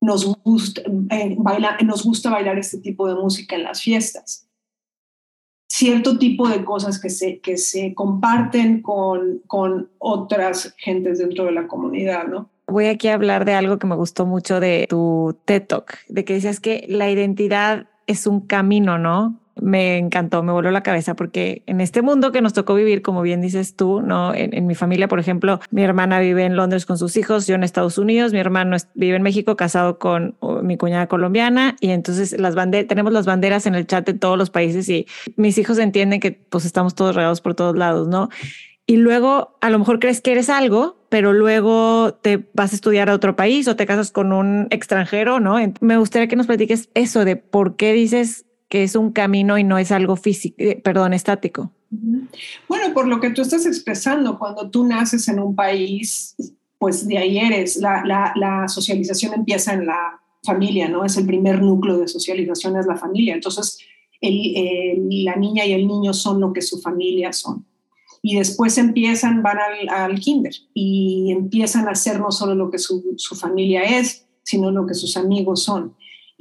[0.00, 1.36] Nos gusta, eh,
[1.84, 4.46] nos gusta bailar este tipo de música en las fiestas
[5.72, 11.52] cierto tipo de cosas que se, que se comparten con, con otras gentes dentro de
[11.52, 12.50] la comunidad, ¿no?
[12.66, 16.26] Voy aquí a hablar de algo que me gustó mucho de tu TED Talk, de
[16.26, 19.40] que decías que la identidad es un camino, ¿no?
[19.60, 23.22] Me encantó, me voló la cabeza porque en este mundo que nos tocó vivir, como
[23.22, 24.34] bien dices tú, ¿no?
[24.34, 27.64] En, mi familia, por ejemplo, mi hermana vive en Londres con sus hijos, yo en
[27.64, 32.54] Estados Unidos, mi hermano vive en México casado con mi cuñada colombiana y entonces las
[32.54, 36.20] banderas, tenemos las banderas en el chat de todos los países y mis hijos entienden
[36.20, 38.30] que pues estamos todos regados por todos lados, ¿no?
[38.86, 43.08] Y luego a lo mejor crees que eres algo, pero luego te vas a estudiar
[43.10, 45.56] a otro país o te casas con un extranjero, ¿no?
[45.80, 49.64] Me gustaría que nos platiques eso de por qué dices que es un camino y
[49.64, 51.70] no es algo físico, eh, perdón, estático.
[51.90, 56.34] Bueno, por lo que tú estás expresando, cuando tú naces en un país,
[56.78, 61.04] pues de ahí eres, la, socialización empieza en la familia, ¿no?
[61.04, 63.34] Es el primer núcleo de socialización, es la familia.
[63.34, 63.78] Entonces,
[64.22, 67.66] la niña y el niño son lo que su familia son.
[68.22, 72.78] Y después empiezan, van al, al kinder y empiezan a ser no solo lo que
[72.78, 75.94] su familia es, sino lo que sus amigos son.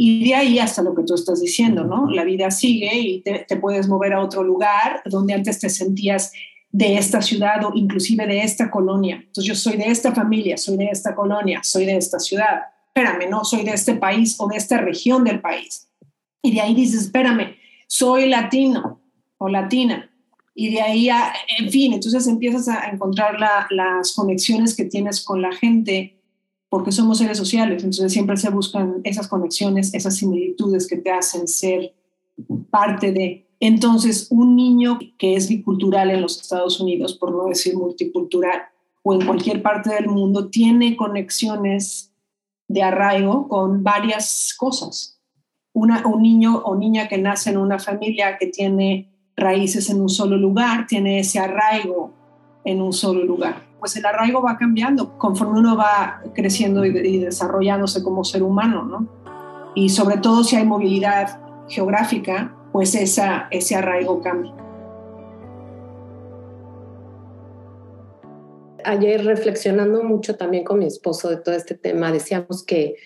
[0.04, 2.10] Y de ahí hasta lo que tú estás diciendo, ¿no?
[2.10, 6.32] La vida sigue y te, puedes mover a otro lugar donde antes te sentías
[6.72, 9.18] de esta ciudad o inclusive de esta colonia.
[9.18, 12.62] Entonces yo soy de esta familia, soy de esta colonia, soy de esta ciudad.
[12.88, 15.88] Espérame, no soy de este país o de esta región del país.
[16.42, 19.04] Y de ahí dices, espérame, soy latino
[19.38, 20.10] o latina.
[20.56, 21.10] Y de ahí,
[21.60, 23.38] en fin, entonces empiezas a encontrar
[23.70, 26.21] las conexiones que tienes con la gente
[26.72, 31.46] porque somos seres sociales, entonces siempre se buscan esas conexiones, esas similitudes que te hacen
[31.50, 31.94] ser
[32.70, 33.46] parte de.
[33.60, 38.62] Entonces, un niño que es bicultural en los Estados Unidos, por no decir multicultural,
[39.04, 42.14] o en cualquier parte del mundo, tiene conexiones
[42.70, 45.20] de arraigo con varias cosas.
[45.74, 50.38] Un niño o niña que nace en una familia que tiene raíces en un solo
[50.38, 52.14] lugar, tiene ese arraigo
[52.64, 58.04] en un solo lugar pues el arraigo va cambiando conforme uno va creciendo y, desarrollándose
[58.04, 59.10] como ser humano, ¿no?
[59.74, 64.54] Y sobre todo si hay movilidad geográfica, pues esa, ese arraigo cambia.
[68.86, 72.98] Ayer reflexionando mucho también con mi esposo de todo este tema, decíamos que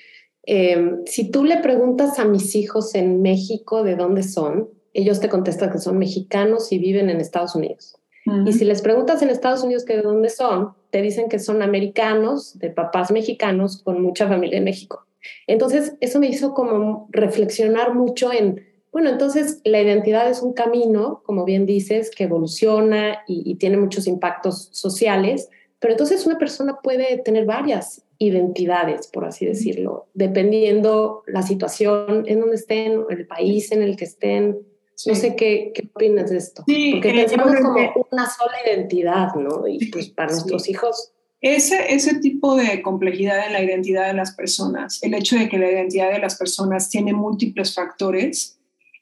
[0.44, 5.30] em, si tú le preguntas a mis hijos en México de dónde son, ellos te
[5.30, 7.98] contestan que son mexicanos y viven en Estados Unidos.
[8.46, 11.62] Y si les preguntas en Estados Unidos que de dónde son, te dicen que son
[11.62, 15.06] americanos, de papás mexicanos, con mucha familia en México.
[15.46, 21.22] Entonces, eso me hizo como reflexionar mucho en, bueno, entonces la identidad es un camino,
[21.24, 26.80] como bien dices, que evoluciona y, y tiene muchos impactos sociales, pero entonces una persona
[26.82, 33.72] puede tener varias identidades, por así decirlo, dependiendo la situación en donde estén, el país
[33.72, 34.60] en el que estén,
[35.06, 36.64] no sé qué, qué, opinas de esto.
[36.68, 39.68] Sí, Porque eh, pensamos como una sola identidad, ¿no?
[39.68, 41.12] Y pues para nuestros hijos.
[41.42, 45.60] Ese, ese tipo de complejidad en la identidad de las personas, el hecho de que
[45.60, 48.56] la identidad de las personas tiene múltiples factores,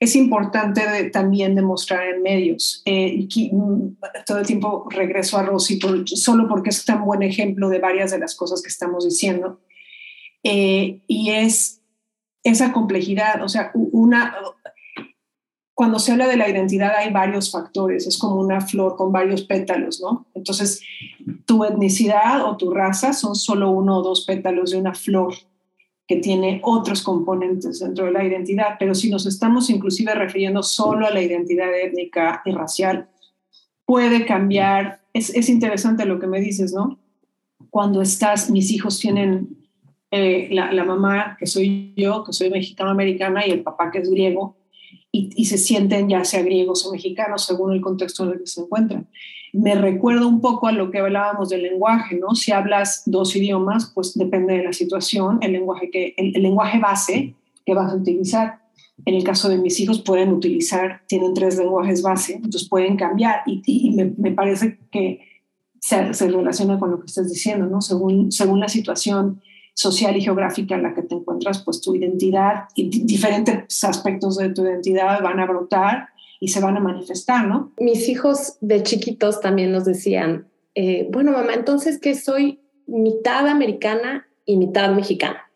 [0.03, 2.81] es importante también demostrar en medios.
[2.85, 7.79] Eh, mm, todo el tiempo regreso a Rosy solo porque es tan buen ejemplo de
[7.79, 9.61] varias de las cosas que estamos diciendo.
[10.43, 11.81] Eh, y es
[12.43, 14.35] esa complejidad, o sea, una,
[15.73, 19.43] cuando se habla de la identidad hay varios factores, es como una flor con varios
[19.43, 20.27] pétalos, ¿no?
[20.35, 20.81] Entonces,
[21.45, 25.33] tu etnicidad o tu raza son solo uno o dos pétalos de una flor
[26.07, 31.07] que tiene otros componentes dentro de la identidad, pero si nos estamos inclusive refiriendo solo
[31.07, 33.09] a la identidad étnica y racial,
[33.85, 35.01] puede cambiar.
[35.13, 36.99] Es, es interesante lo que me dices, ¿no?
[37.69, 39.57] Cuando estás, mis hijos tienen
[40.11, 44.09] eh, la, la mamá, que soy yo, que soy mexicano-americana, y el papá, que es
[44.11, 44.57] griego,
[45.15, 48.61] y, se sienten ya sea griegos o mexicanos según el contexto en el que se
[48.61, 49.07] encuentran.
[49.53, 52.33] me recuerda un poco a lo que hablábamos del lenguaje, ¿no?
[52.33, 57.35] Si hablas dos idiomas, pues depende de la situación, el lenguaje, que, el, lenguaje base
[57.63, 58.63] que vas a utilizar.
[59.05, 63.43] En el caso de mis hijos pueden utilizar, tienen tres lenguajes base, entonces pueden cambiar
[63.45, 65.19] y, me, me, parece que
[65.79, 67.81] se, se, relaciona con lo que estás diciendo, ¿no?
[67.81, 69.41] Según, según la situación
[69.73, 74.49] social y geográfica en la que te encuentras, pues tu identidad y diferentes aspectos de
[74.49, 76.09] tu identidad van a brotar
[76.39, 77.71] y se van a manifestar, ¿no?
[77.79, 84.27] Mis hijos de chiquitos también nos decían, eh, bueno, mamá, entonces que soy mitad americana
[84.45, 85.49] y mitad mexicana.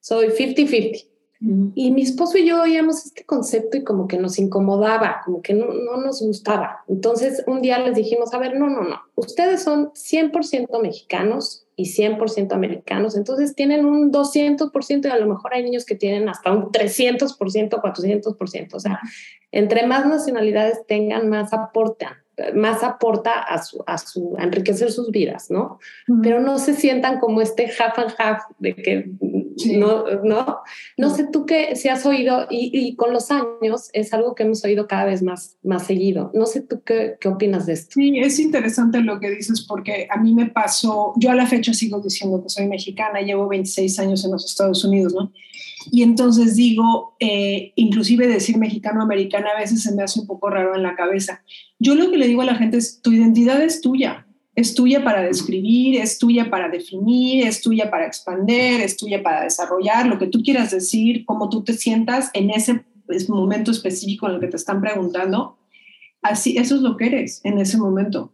[0.00, 1.06] Soy 50-50.
[1.74, 5.52] Y mi esposo y yo oíamos este concepto y como que nos incomodaba, como que
[5.52, 6.84] no, no, nos gustaba.
[6.88, 11.94] Entonces un día les dijimos, a ver, no, no, no, ustedes son 100% mexicanos y
[11.94, 16.52] 100% americanos, entonces tienen un 200% y a lo mejor hay niños que tienen hasta
[16.52, 18.74] un 300%, 400%.
[18.74, 19.00] O sea,
[19.52, 22.23] entre más nacionalidades tengan, más aportan
[22.54, 25.78] más aporta a, su, a, su, enriquecer sus vidas, ¿no?
[26.22, 29.10] Pero no se sientan como este half and half de que
[29.76, 30.58] no, no,
[30.96, 34.64] no sé tú qué, si has oído, y, con los años es algo que hemos
[34.64, 36.30] oído cada vez más, más seguido.
[36.34, 37.92] No sé tú qué, qué opinas de esto.
[37.94, 41.72] Sí, es interesante lo que dices porque a mí me pasó, yo a la fecha
[41.72, 45.32] sigo diciendo que soy mexicana, llevo 26 años en los Estados Unidos, ¿no?
[45.90, 50.74] Y entonces digo, eh, inclusive decir mexicano-americana a veces se me hace un poco raro
[50.74, 51.42] en la cabeza.
[51.78, 55.02] Yo lo que le digo a la gente es, tu identidad es tuya, es tuya
[55.02, 60.18] para describir, es tuya para definir, es tuya para expander, es tuya para desarrollar, lo
[60.18, 62.84] que tú quieras decir, cómo tú te sientas en ese
[63.28, 65.58] momento específico en el que te están preguntando.
[66.22, 68.32] Así, eso es lo que eres en ese momento.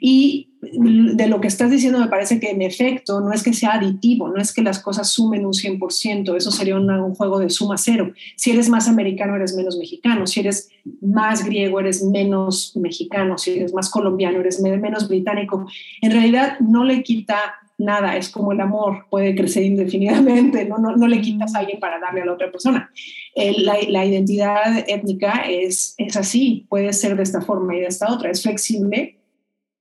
[0.00, 3.74] Y de lo que estás diciendo me parece que en efecto no es que sea
[3.74, 7.78] aditivo, no es que las cosas sumen un 100%, eso sería un juego de suma
[7.78, 8.12] cero.
[8.36, 10.68] Si eres más americano, eres menos mexicano, si eres
[11.00, 15.66] más griego, eres menos mexicano, si eres más colombiano, eres menos británico.
[16.00, 17.36] En realidad no le quita
[17.78, 22.00] nada, es como el amor, puede crecer indefinidamente, no, no, le quitas a alguien para
[22.00, 22.90] darle a la otra persona.
[23.36, 28.12] la, la, identidad étnica es, es así, puede ser de esta forma y de esta
[28.12, 29.17] otra, es flexible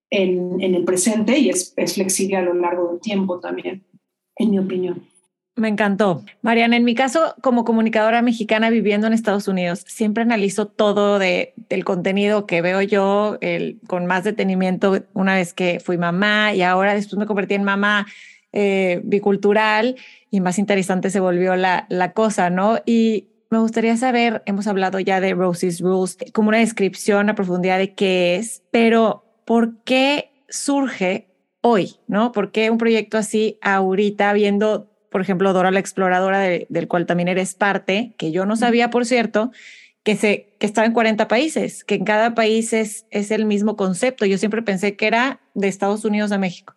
[0.09, 3.83] en, el presente y es, flexible a lo largo del tiempo también,
[4.35, 5.03] en mi opinión.
[5.55, 6.23] Me encantó.
[6.43, 11.55] Mariana, en mi caso, como comunicadora mexicana viviendo en Estados Unidos, siempre analizo todo de,
[11.69, 16.61] del contenido que veo yo el, con más detenimiento una vez que fui mamá y
[16.61, 18.05] ahora después me convertí en mamá
[18.53, 19.95] eh, bicultural
[20.29, 22.77] y más interesante se volvió la, la cosa, ¿no?
[22.85, 27.79] Y me gustaría saber, hemos hablado ya de Rosie's Rules, como una descripción a profundidad
[27.79, 31.29] de qué es, pero ¿por qué surge
[31.61, 31.95] hoy?
[32.05, 32.33] ¿no?
[32.33, 37.29] ¿Por qué un proyecto así ahorita, viendo, por ejemplo, Dora la Exploradora, del cual también
[37.29, 39.51] eres parte, que yo no sabía, por cierto,
[40.03, 43.77] que, se, que estaba en 40 países, que en cada país es, es el mismo
[43.77, 44.25] concepto.
[44.25, 46.75] Yo siempre pensé que era de Estados Unidos a México.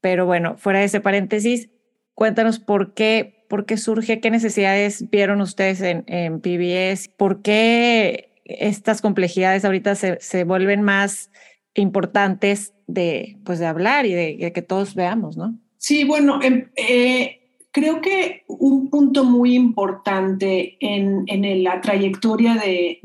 [0.00, 1.70] Pero bueno, fuera de ese paréntesis,
[2.14, 8.42] cuéntanos por qué, por qué surge, qué necesidades vieron ustedes en, en PBS, por qué
[8.44, 11.30] estas complejidades ahorita se, se vuelven más
[11.78, 15.58] importantes de, pues, de hablar y de, que todos veamos, ¿no?
[15.76, 17.38] Sí, bueno, em, eh,
[17.70, 22.98] creo que un punto muy importante en, en la trayectoria de,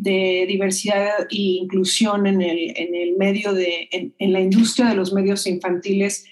[0.48, 5.46] diversidad e inclusión en el, en el medio de, en, la industria de los medios
[5.48, 6.26] infantiles,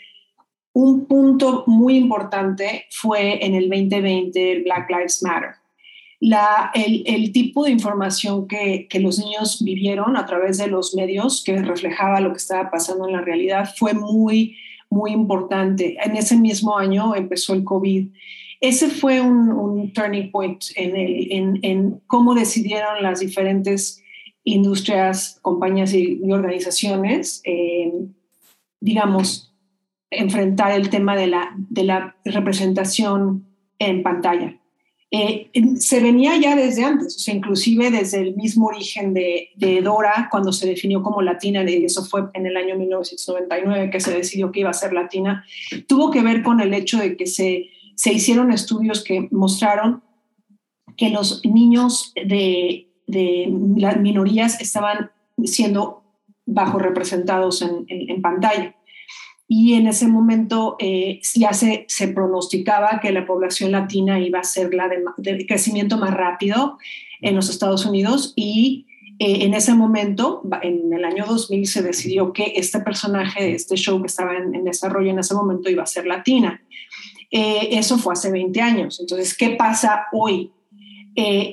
[0.73, 5.60] un punto muy importante fue en el 2020 el Black Lives Matter
[6.21, 11.59] la, el, tipo de información que, los niños vivieron a través de los medios, que
[11.63, 14.55] reflejaba lo que estaba pasando en la realidad, fue muy,
[14.87, 15.97] muy importante.
[16.03, 18.09] En ese mismo año empezó el COVID.
[18.61, 24.03] Ese fue un, turning point en, el, en, cómo decidieron las diferentes
[24.43, 27.91] industrias, compañías y, organizaciones, eh,
[28.79, 29.55] digamos,
[30.11, 33.47] enfrentar el tema de la, de la representación
[33.79, 34.60] en pantalla.
[35.13, 39.49] Eh, se venía ya desde antes, o sea, inclusive desde el mismo origen de,
[39.83, 44.13] Dora, cuando se definió como latina, y eso fue en el año 1999 que se
[44.13, 45.45] decidió que iba a ser latina,
[45.85, 50.01] tuvo que ver con el hecho de que se, se hicieron estudios que mostraron
[50.95, 55.11] que los niños de, de las minorías estaban
[55.43, 56.03] siendo
[56.45, 58.75] bajo representados en, en pantalla
[59.53, 64.45] y en ese momento eh, ya se, se, pronosticaba que la población latina iba a
[64.45, 66.77] ser la de, crecimiento más rápido
[67.19, 68.85] en los Estados Unidos y
[69.19, 73.75] eh, en ese momento, en el año 2000, se decidió que este personaje de este
[73.75, 76.63] show que estaba en, desarrollo en ese momento iba a ser latina.
[77.29, 79.01] Eh, eso fue hace 20 años.
[79.01, 80.53] Entonces, ¿qué pasa hoy?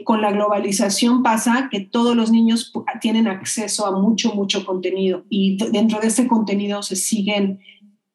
[0.05, 5.59] con la globalización pasa que todos los niños tienen acceso a mucho, mucho contenido y
[5.73, 7.59] dentro de ese contenido se siguen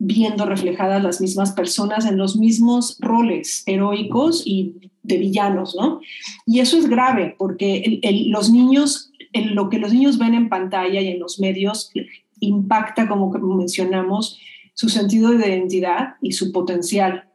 [0.06, 6.01] viendo reflejadas las mismas personas en los mismos roles heroicos y de villanos, ¿no?
[6.45, 11.08] Y eso es grave porque los niños, lo que los niños ven en pantalla y
[11.08, 11.91] en los medios
[12.41, 14.39] impacta, como mencionamos,
[14.74, 17.30] su sentido de identidad y su potencial.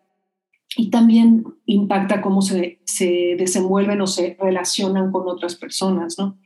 [0.77, 6.37] Y también impacta cómo se, se desenvuelven o se relacionan con otras personas, ¿no?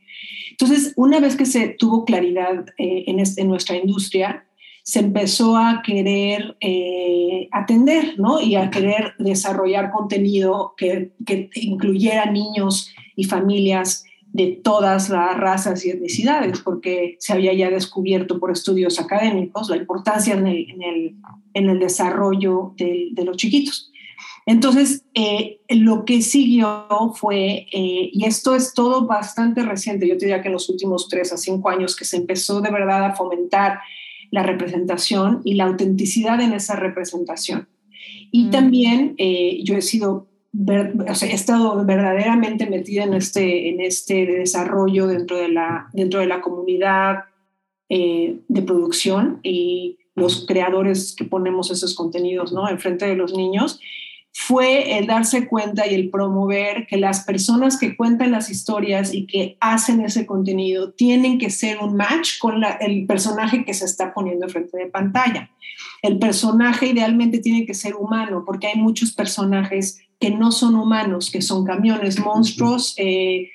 [0.51, 4.45] Entonces, una vez que se tuvo claridad eh, en nuestra industria,
[4.83, 8.41] se empezó a querer eh, atender, ¿no?
[8.41, 14.03] Y a querer desarrollar contenido que, que, incluyera niños y familias
[14.33, 19.77] de todas las razas y etnicidades, porque se había ya descubierto por estudios académicos la
[19.77, 21.15] importancia en el, en el,
[21.53, 23.89] en el desarrollo de, de, los chiquitos.
[24.45, 30.25] Entonces, eh, lo que siguió fue, eh, y esto es todo bastante reciente, yo te
[30.25, 33.15] diría que en los últimos tres a cinco años que se empezó de verdad a
[33.15, 33.79] fomentar
[34.33, 37.67] la representación y la autenticidad en esa representación.
[38.31, 38.49] Y mm.
[38.49, 40.27] también eh, yo he sido,
[41.07, 46.19] o sea, he estado verdaderamente metida en este, en este desarrollo dentro de la, dentro
[46.19, 47.25] de la comunidad
[47.89, 52.67] eh, de producción y los creadores que ponemos esos contenidos, ¿no?
[52.67, 53.79] Enfrente de los niños
[54.35, 59.27] fue el darse cuenta y el promover que las personas que cuentan las historias y
[59.27, 64.11] que hacen ese contenido tienen que ser un match con el personaje que se está
[64.11, 65.51] poniendo enfrente de pantalla.
[66.01, 71.29] El personaje idealmente tiene que ser humano porque hay muchos personajes que no son humanos,
[71.29, 73.51] que son camiones, monstruos eh,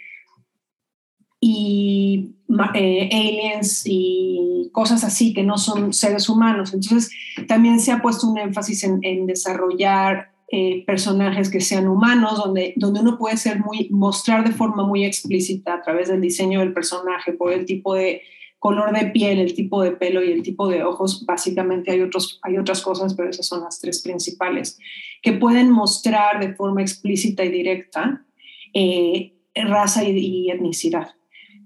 [1.40, 2.36] y
[2.74, 6.72] eh, aliens y cosas así que no son seres humanos.
[6.72, 7.10] Entonces
[7.48, 12.72] también se ha puesto un énfasis en, en desarrollar eh, personajes que sean humanos, donde,
[12.76, 16.72] donde uno puede ser muy, mostrar de forma muy explícita a través del diseño del
[16.72, 18.22] personaje, por el tipo de
[18.58, 21.24] color de piel, el tipo de pelo y el tipo de ojos.
[21.26, 24.78] Básicamente hay, otros, hay otras cosas, pero esas son las tres principales,
[25.22, 28.24] que pueden mostrar de forma explícita y directa
[28.72, 31.17] eh, raza y etnicidad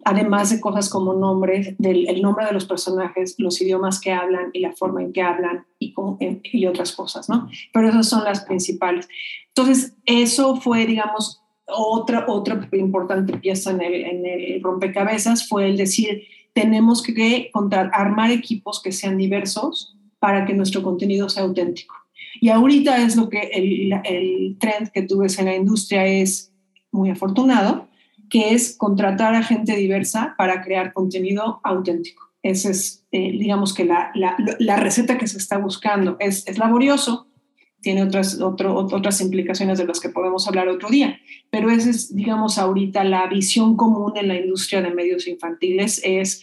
[0.05, 4.51] además de cosas como nombres, del, el nombre de los personajes, los idiomas que hablan
[4.53, 5.95] y la forma en que hablan y,
[6.45, 7.49] y otras cosas, ¿no?
[7.73, 9.09] Pero esas son las principales.
[9.49, 15.77] Entonces, eso fue, digamos, otra, otra importante pieza en el, en el rompecabezas, fue el
[15.77, 21.95] decir, tenemos que contar, armar equipos que sean diversos para que nuestro contenido sea auténtico.
[22.41, 26.53] Y ahorita es lo que el, el trend que tú ves en la industria es
[26.91, 27.89] muy afortunado,
[28.33, 32.31] que es contratar a gente diversa para crear contenido auténtico.
[32.43, 36.17] Esa es, eh, digamos que la, la, receta que se está buscando.
[36.19, 37.27] Es, laborioso,
[37.83, 41.21] tiene otras, otro, otras implicaciones de las que podemos hablar otro día,
[41.51, 46.41] pero esa es, digamos, ahorita la visión común en la industria de medios infantiles, es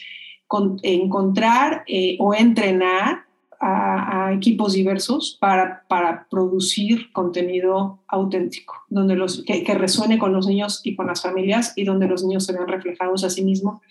[0.83, 3.25] encontrar eh, o entrenar
[3.60, 10.82] a, equipos diversos para, para, producir contenido auténtico, donde los, que, resuene con los niños
[10.84, 13.82] y con las familias y donde los niños se vean reflejados a sí mismos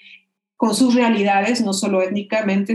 [0.56, 2.74] con sus realidades, no solo étnicamente,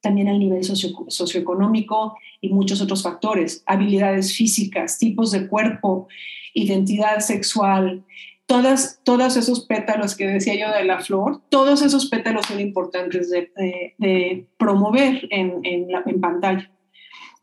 [0.00, 6.08] también al nivel socioeconómico y muchos otros factores, habilidades físicas, tipos de cuerpo,
[6.52, 8.04] identidad sexual,
[8.46, 13.30] todas, todos esos pétalos que decía yo de la flor, todos esos pétalos son importantes
[13.30, 16.70] de, promover en, en, la, en, pantalla.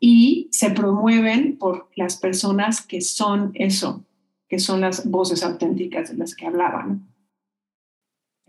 [0.00, 4.04] Y se promueven por las personas que son eso,
[4.48, 7.12] que son las voces auténticas de las que hablaban.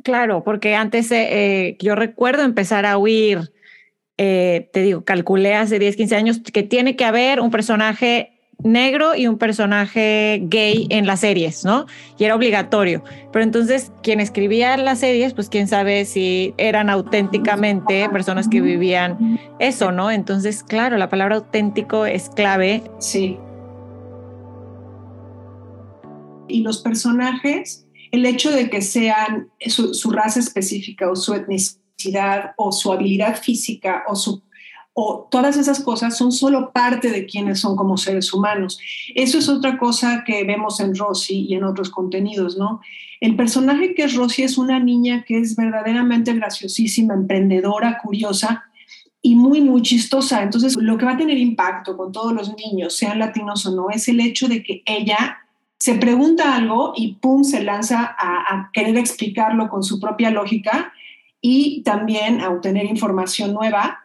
[0.04, 1.28] Claro, porque antes eh,
[1.68, 3.54] eh, yo recuerdo empezar a oír,
[4.18, 8.33] eh, te digo, calculé hace 10, 15 años que tiene que haber un personaje
[8.64, 11.86] negro y un personaje gay en las series, ¿no?
[12.18, 13.04] Y era obligatorio.
[13.32, 19.40] Pero entonces, quien escribía las series, pues quién sabe si eran auténticamente personas que vivían
[19.60, 20.12] eso, ¿no?
[20.12, 22.84] Entonces, claro, la palabra auténtico es clave.
[23.00, 23.38] Sí.
[26.48, 32.52] Y los personajes, el hecho de que sean su, su raza específica o su etnicidad
[32.58, 34.42] o su habilidad física o su
[34.94, 38.80] o todas esas cosas son solo parte de quienes son como seres humanos.
[39.16, 42.80] Eso es otra cosa que vemos en Rosy y en otros contenidos, ¿no?
[43.20, 48.66] El personaje que es Rosy es una niña que es verdaderamente graciosísima, emprendedora, curiosa
[49.22, 50.44] y muy, muy chistosa.
[50.44, 53.90] Entonces, lo que va a tener impacto con todos los niños, sean latinos o no,
[53.90, 55.38] es el hecho de que ella
[55.80, 60.94] se pregunta algo y pum, se lanza a querer explicarlo con su propia lógica
[61.42, 64.03] y también a obtener información nueva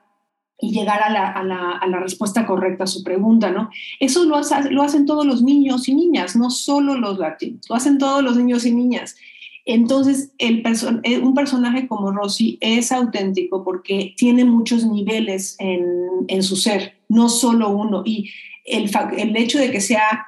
[0.60, 3.70] y llegar a la, a, la, respuesta correcta a su pregunta, ¿no?
[4.00, 7.76] Eso lo, hace, lo hacen todos los niños y niñas, no solo los latinos, lo
[7.76, 9.16] hacen todos los niños y niñas.
[9.64, 10.62] Entonces, el
[11.02, 15.84] eh, un personaje como Rosy es auténtico porque tiene muchos niveles en,
[16.26, 18.02] en su ser, no solo uno.
[18.04, 18.30] Y
[18.64, 20.26] el, el hecho de que sea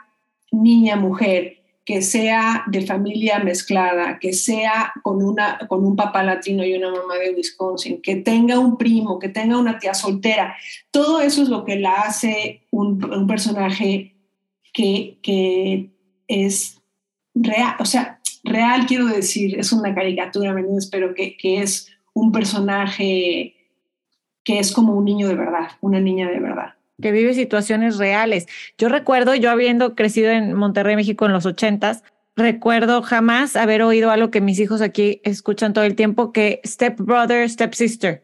[0.53, 1.60] niña, mujer,
[1.91, 6.89] que sea de familia mezclada, que sea con, una, con un papá latino y una
[6.89, 10.55] mamá de Wisconsin, que tenga un primo, que tenga una tía soltera,
[10.93, 14.15] todo eso es lo que la hace un, personaje
[14.73, 15.91] que, que
[16.29, 16.81] es
[17.35, 20.55] real, o sea, real quiero decir, es una caricatura,
[20.93, 23.57] pero que, que es un personaje
[24.45, 28.47] que es como un niño de verdad, una niña de verdad que vive situaciones reales.
[28.79, 32.03] Yo recuerdo, yo habiendo crecido en Monterrey, México en los ochentas,
[32.37, 36.97] recuerdo jamás haber oído algo que mis hijos aquí escuchan todo el tiempo, que step
[36.99, 37.49] brother,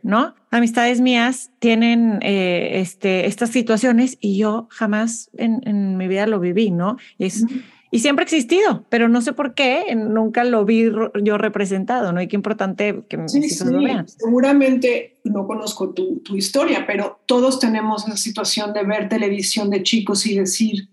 [0.03, 0.35] ¿no?
[0.51, 6.71] Amistades mías tienen eh, este, estas situaciones y yo jamás en, mi vida lo viví,
[6.71, 6.97] ¿no?
[7.19, 7.45] Es,
[7.91, 10.91] y siempre ha existido, pero no sé por qué nunca lo vi
[11.23, 12.21] yo representado, ¿no?
[12.21, 14.09] Y qué importante que mis hijos lo vean.
[14.09, 19.83] Seguramente no conozco tu, tu, historia, pero todos tenemos esa situación de ver televisión de
[19.83, 20.89] chicos y decir,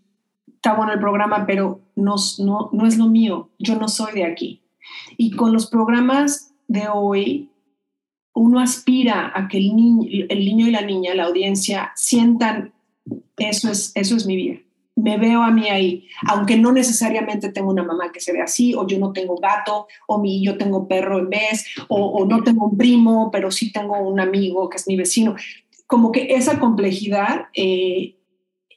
[0.47, 4.25] está bueno el programa, pero no, no, no es lo mío, yo no soy de
[4.25, 4.61] aquí.
[5.17, 7.49] Y con los programas de hoy,
[8.35, 12.71] uno aspira a que el niño, el niño y la niña, la audiencia, sientan,
[13.37, 14.62] eso es, eso es mi vida
[14.95, 18.75] me veo a mí ahí, aunque no necesariamente tengo una mamá que se ve así,
[18.75, 22.67] o yo no tengo gato, o mi, yo tengo perro en vez, o, no tengo
[22.67, 25.35] un primo, pero sí tengo un amigo que es mi vecino.
[25.87, 28.17] Como que esa complejidad eh,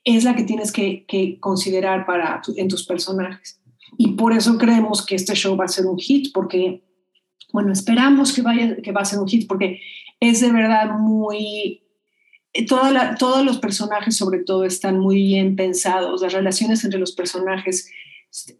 [0.04, 1.04] es la que tienes que,
[1.40, 3.60] considerar para en tus personajes.
[3.98, 6.82] Y por eso creemos que este show va a ser un hit, porque,
[7.52, 9.80] bueno, esperamos que, vaya, que va a ser un hit, porque
[10.18, 11.85] es de verdad muy
[12.58, 12.66] eh,
[13.18, 17.90] todos los personajes sobre todo están muy bien pensados, las relaciones entre los personajes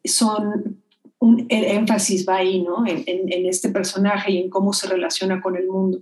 [0.05, 0.83] son
[1.19, 2.85] un el énfasis va ahí, ¿no?
[2.87, 6.01] En, este personaje y en cómo se relaciona con el mundo,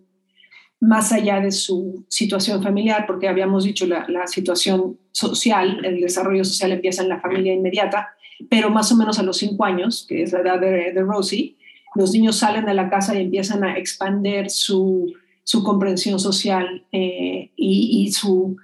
[0.80, 6.44] más allá de su situación familiar, porque habíamos dicho la, la situación social, el desarrollo
[6.44, 8.08] social empieza en la familia inmediata,
[8.50, 11.56] pero más o menos a los cinco años, que es la edad de, de Rosie,
[11.94, 15.12] los niños salen de la casa y empiezan a expandir su
[15.44, 18.56] su comprensión social eh, y, su,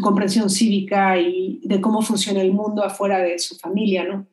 [0.00, 4.26] comprensión cívica y de cómo funciona el mundo afuera de su familia, ¿no?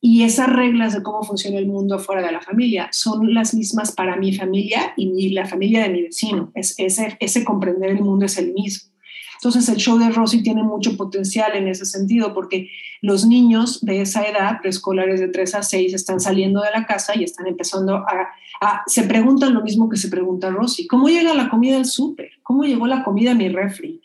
[0.00, 3.90] Y esas reglas de cómo funciona el mundo afuera de la familia son las mismas
[3.90, 6.52] para mi familia y la familia de mi vecino.
[6.54, 8.92] Es, ese comprender el mundo es el mismo.
[9.38, 12.70] Entonces el show de Rosy tiene mucho potencial en ese sentido porque
[13.00, 17.16] los niños de esa edad, preescolares de 3 a 6, están saliendo de la casa
[17.16, 18.32] y están empezando a,
[18.86, 20.88] se preguntan lo mismo que se pregunta Rosy.
[20.88, 22.30] ¿Cómo llega la comida al súper?
[22.42, 24.00] ¿Cómo llegó la comida a mi refri?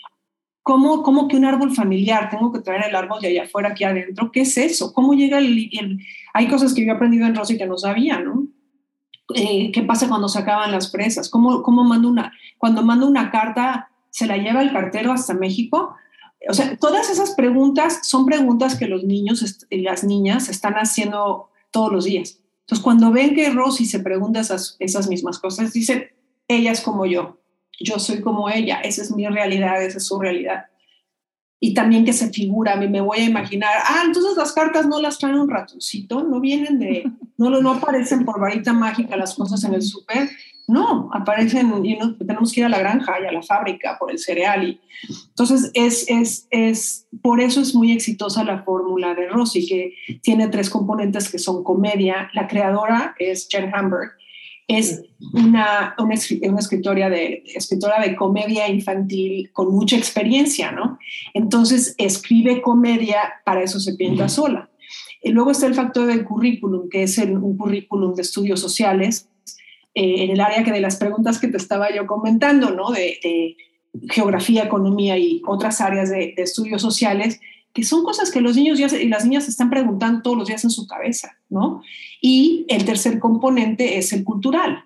[0.62, 2.30] ¿Cómo, ¿Cómo que un árbol familiar?
[2.30, 4.32] Tengo que traer el árbol de allá afuera, aquí adentro.
[4.32, 4.94] ¿Qué es eso?
[4.94, 6.00] ¿Cómo llega el,
[6.34, 8.48] Hay cosas que yo he aprendido en Rosy que no sabía, ¿no?
[9.34, 11.28] Eh, ¿Qué pasa cuando se acaban las presas?
[11.28, 15.96] ¿Cómo, cómo mando una, cuando mando una carta se la lleva el cartero hasta México.
[16.48, 21.50] O sea, todas esas preguntas son preguntas que los niños y las niñas están haciendo
[21.72, 22.38] todos los días.
[22.60, 26.14] Entonces, cuando ven que Rosy se pregunta esas, esas mismas cosas, dice,
[26.48, 27.40] ella es como yo,
[27.80, 30.66] yo soy como ella, esa es mi realidad, esa es su realidad.
[31.60, 35.18] Y también que se figura, me voy a imaginar, ah, entonces las cartas no las
[35.18, 39.74] traen un ratoncito, no vienen de, no, no aparecen por varita mágica las cosas en
[39.74, 40.30] el súper,
[40.68, 44.20] no, aparecen y tenemos que ir a la granja y a la fábrica por el
[44.20, 44.64] cereal.
[44.64, 44.82] Y,
[45.30, 50.48] entonces, es, es, es, por eso es muy exitosa la fórmula de Rossi, que tiene
[50.48, 52.30] tres componentes que son comedia.
[52.34, 54.12] La creadora es Jen Hamburg,
[54.68, 55.04] es
[55.34, 60.98] una, una, escritora, de, escritora de comedia infantil con mucha experiencia, ¿no?
[61.34, 64.70] Entonces, escribe comedia, para eso se pinta sola.
[65.22, 69.30] Y luego está el factor del currículum, que es un currículum de estudios sociales
[69.96, 72.92] eh, en el área que de las preguntas que te estaba yo comentando, ¿no?
[72.92, 73.58] De,
[74.10, 77.40] geografía, economía y otras áreas de, estudios sociales,
[77.74, 80.72] que son cosas que los niños y las niñas están preguntando todos los días en
[80.72, 81.84] su cabeza, ¿no?
[82.22, 84.86] Y el tercer componente es el cultural.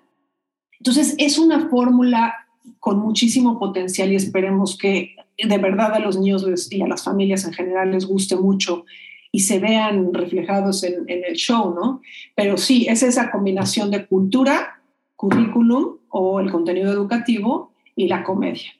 [0.78, 2.34] Entonces, es una fórmula
[2.78, 7.44] con muchísimo potencial y esperemos que de verdad a los niños y a las familias
[7.44, 8.84] en general les guste mucho
[9.32, 12.02] y se vean reflejados en, en el show, ¿no?
[12.34, 14.77] Pero sí, es esa combinación de cultura,
[15.18, 18.70] currículum o el contenido educativo y la comedia.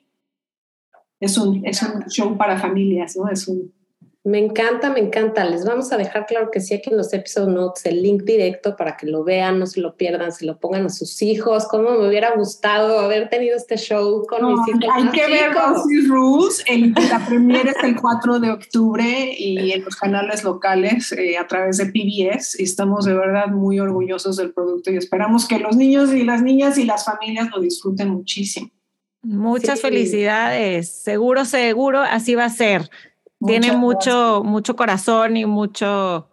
[1.19, 3.27] Es un, es un show para familias, ¿no?
[3.27, 3.73] Es un,
[4.25, 5.45] Me encanta, me encanta.
[5.45, 8.75] Les vamos a dejar, claro que sí, aquí en los episode notes el link directo
[8.75, 11.67] para que lo vean, no se lo pierdan, se lo pongan a sus hijos.
[11.69, 14.83] Cómo me hubiera gustado haber tenido este show con mis hijos.
[14.93, 16.63] Hay que ver Rosie's Rules.
[16.67, 21.47] El, la premiere es el 4 de octubre y en los canales locales eh, a
[21.47, 22.59] través de PBS.
[22.59, 26.41] Y estamos de verdad muy orgullosos del producto y esperamos que los niños y las
[26.41, 28.69] niñas y las familias lo disfruten muchísimo.
[29.21, 30.89] Muchas felicidades.
[30.89, 32.89] Seguro, seguro, así va a ser.
[33.45, 36.29] Tiene mucho, mucho corazón y mucho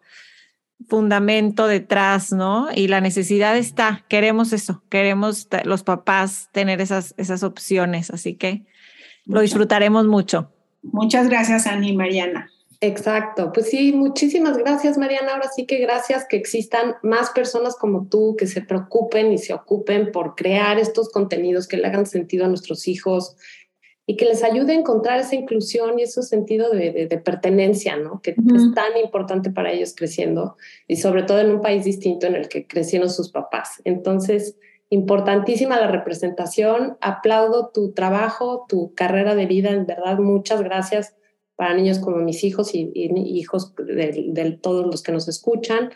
[0.88, 2.68] fundamento detrás, ¿no?
[2.74, 8.64] Y la necesidad está, queremos eso, queremos los papás tener esas, esas opciones, así que
[9.24, 10.52] lo disfrutaremos mucho.
[10.82, 12.50] Muchas gracias, Ani y Mariana.
[12.80, 15.32] Exacto, pues sí, muchísimas gracias, Mariana.
[15.32, 19.54] Ahora sí que gracias que existan más personas como tú que se preocupen y se
[19.54, 23.36] ocupen por crear estos contenidos que le hagan sentido a nuestros hijos,
[24.07, 28.20] y que les ayude a encontrar esa inclusión y ese sentido de, pertenencia, ¿no?
[28.22, 32.36] Que es tan importante para ellos creciendo y sobre todo en un país distinto en
[32.36, 33.82] el que crecieron sus papás.
[33.84, 34.57] Entonces,
[34.90, 36.96] importantísima la representación.
[37.00, 41.16] Aplaudo tu trabajo, tu carrera de vida, en verdad, muchas gracias
[41.57, 45.90] para niños como mis hijos y, hijos de todos los que nos escuchan.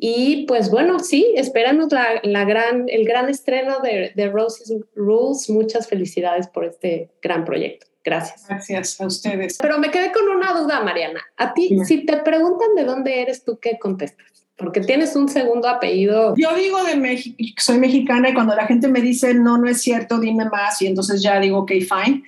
[0.00, 5.50] Y pues bueno, sí, esperamos la, la gran, el gran estreno de, de Roses Rules.
[5.50, 7.86] Muchas felicidades por este gran proyecto.
[8.04, 8.46] Gracias.
[8.48, 9.58] Gracias a ustedes.
[9.60, 11.20] Pero me quedé con una duda, Mariana.
[11.36, 14.46] A ti, si te preguntan de dónde eres tú, ¿qué contestas?
[14.56, 16.34] Porque tienes un segundo apellido.
[16.36, 19.80] Yo digo de México, soy mexicana y cuando la gente me dice no, no es
[19.80, 22.22] cierto, dime más y entonces ya digo, ok, fine.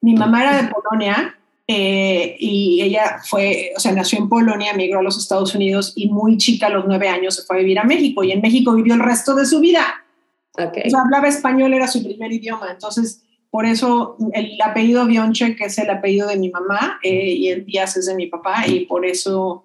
[0.00, 4.98] Mi mamá era de Polonia eh, y ella fue, o sea, nació en Polonia, migró
[4.98, 7.78] a los Estados Unidos y muy chica, a los nueve años, se fue a vivir
[7.78, 10.04] a México y en México vivió el resto de su vida.
[10.52, 10.84] Okay.
[10.86, 12.70] O sea, hablaba español, era su primer idioma.
[12.70, 17.48] Entonces, por eso el apellido Bionche, que es el apellido de mi mamá, eh, y
[17.48, 19.64] el Díaz es de mi papá, y por eso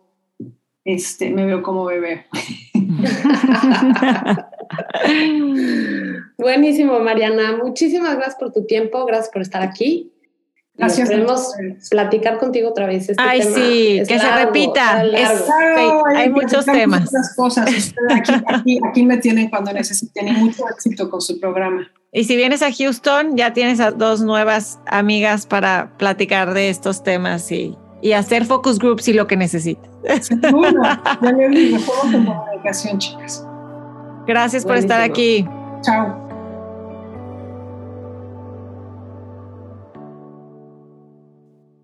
[0.86, 2.28] este, me veo como bebé.
[6.38, 7.58] Buenísimo, Mariana.
[7.62, 10.14] Muchísimas gracias por tu tiempo, gracias por estar aquí.
[10.78, 11.10] Gracias.
[11.10, 11.54] Podemos
[11.90, 13.10] platicar contigo otra vez.
[13.10, 15.02] Este Ay, sí, que se repita.
[16.16, 17.12] hay muchos temas.
[17.12, 17.94] Muchas cosas.
[18.10, 21.88] Aquí, aquí, me tienen cuando necesiten y mucho éxito con su programa.
[22.12, 27.04] Y si vienes a Houston, ya tienes a dos nuevas amigas para platicar de estos
[27.04, 29.90] temas y, y hacer focus groups y lo que necesites.
[30.22, 30.82] Seguro,
[31.22, 33.46] ya le digo, comunicación, chicas.
[34.26, 35.48] Gracias por estar aquí.
[35.82, 36.27] Chao.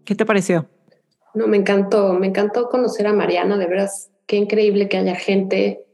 [0.06, 0.68] ¿Qué te pareció?
[1.34, 5.86] No, me encantó, me encantó conocer a Mariana, de veras, qué increíble que haya gente,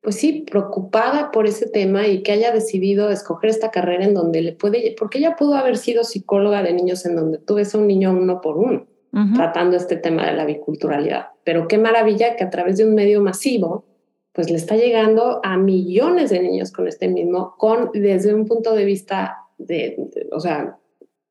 [0.00, 4.42] pues sí, preocupada por ese tema y que haya decidido escoger esta carrera en donde
[4.42, 7.78] le puede, porque ella pudo haber sido psicóloga de niños en donde tú ves a
[7.78, 8.86] un niño uno por uno,
[9.34, 11.28] tratando este tema de la biculturalidad.
[11.44, 13.84] Pero qué maravilla que a través de un medio masivo,
[14.32, 18.74] pues le está llegando a millones de niños con este mismo, con desde un punto
[18.74, 20.78] de vista de o sea,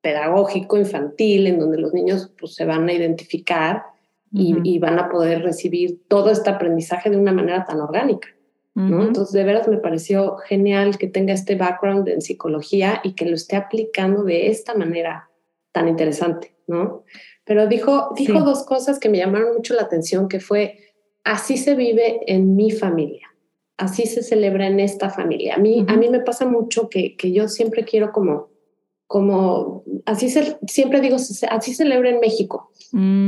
[0.08, 3.84] pedagógico infantil en donde los niños pues, se van a identificar
[4.32, 8.30] y, van a poder recibir todo este aprendizaje de una manera tan orgánica.
[8.74, 9.04] ¿no?
[9.04, 13.36] Entonces, de veras me pareció genial que tenga este background en psicología y que lo
[13.36, 15.30] esté aplicando de esta manera
[15.74, 17.04] tan interesante, ¿no?
[17.44, 20.78] Pero dijo, dijo dos cosas que me llamaron mucho la atención, que fue,
[21.26, 23.28] así se vive en mi familia,
[23.78, 25.56] así se celebra en esta familia.
[25.56, 28.50] A mí, a mí me pasa mucho que, que yo siempre quiero como
[29.08, 32.72] como así se, siempre digo, así celebra en México.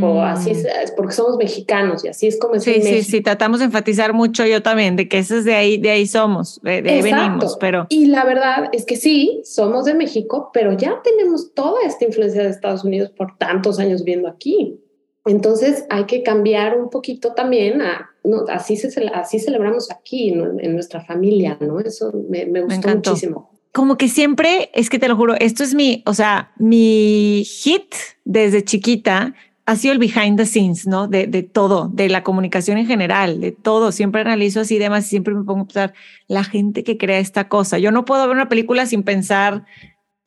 [0.01, 0.95] O así es, mm.
[0.95, 4.45] porque somos mexicanos y así es como es sí, Sí, sí, tratamos de enfatizar mucho
[4.45, 7.85] yo también, de que eso es de ahí, de ahí somos, de, ahí venimos, pero...
[7.89, 12.43] Y la verdad es que sí, somos de México, pero ya tenemos toda esta influencia
[12.43, 14.79] de Estados Unidos por tantos años viendo aquí.
[15.25, 20.73] Entonces hay que cambiar un poquito también a, no, así, se, así celebramos aquí en
[20.73, 21.79] nuestra familia, ¿no?
[21.81, 25.73] Eso me, me gustó muchísimo como que siempre, es que te lo juro, esto es
[25.73, 29.33] mi, o sea, mi hit desde chiquita
[29.65, 31.07] ha sido el behind the scenes, ¿no?
[31.07, 33.93] De, de todo, de la comunicación en general, de todo.
[33.93, 35.93] Siempre analizo así demás y siempre me pongo a pensar
[36.27, 37.79] la gente que crea esta cosa.
[37.79, 39.63] Yo no puedo ver una película sin pensar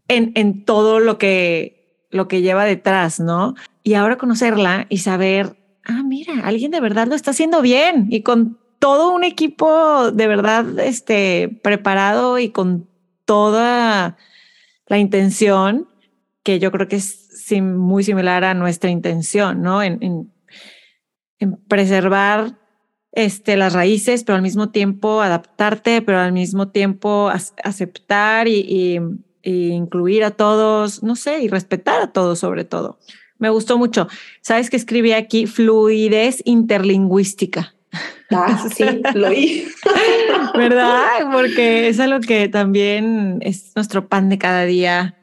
[0.09, 3.55] en, en todo lo que, lo que lleva detrás, ¿no?
[3.83, 8.23] Y ahora conocerla y saber, ah, mira, alguien de verdad lo está haciendo bien y
[8.23, 12.89] con todo un equipo de verdad este, preparado y con
[13.25, 14.17] toda
[14.87, 15.89] la intención,
[16.43, 17.23] que yo creo que es
[17.61, 19.83] muy similar a nuestra intención, ¿no?
[19.83, 20.33] En,
[21.69, 22.57] preservar
[23.11, 27.31] este, las raíces, pero al mismo tiempo adaptarte, pero al mismo tiempo
[27.65, 29.01] aceptar y,
[29.45, 33.01] incluir a todos, no sé, y respetar a todos sobre todo.
[33.39, 34.07] Me gustó mucho.
[34.41, 35.47] ¿Sabes que escribí aquí?
[35.47, 37.75] Fluidez interlingüística.
[38.35, 39.67] Ah, sí, lo oí.
[40.55, 41.31] ¿Verdad?
[41.33, 45.17] Porque es algo que también es nuestro pan de cada día,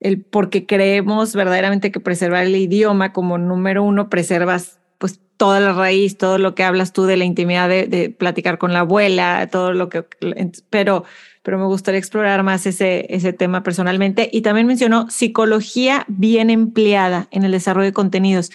[0.00, 5.72] el porque creemos verdaderamente que preservar el idioma como número uno preservas pues toda la
[5.72, 9.48] raíz, todo lo que hablas tú de la intimidad de, de platicar con la abuela,
[9.50, 10.04] todo lo que,
[10.70, 11.04] pero,
[11.42, 14.28] pero me gustaría explorar más ese, ese tema personalmente.
[14.32, 18.50] Y también mencionó psicología bien empleada en el desarrollo de contenidos.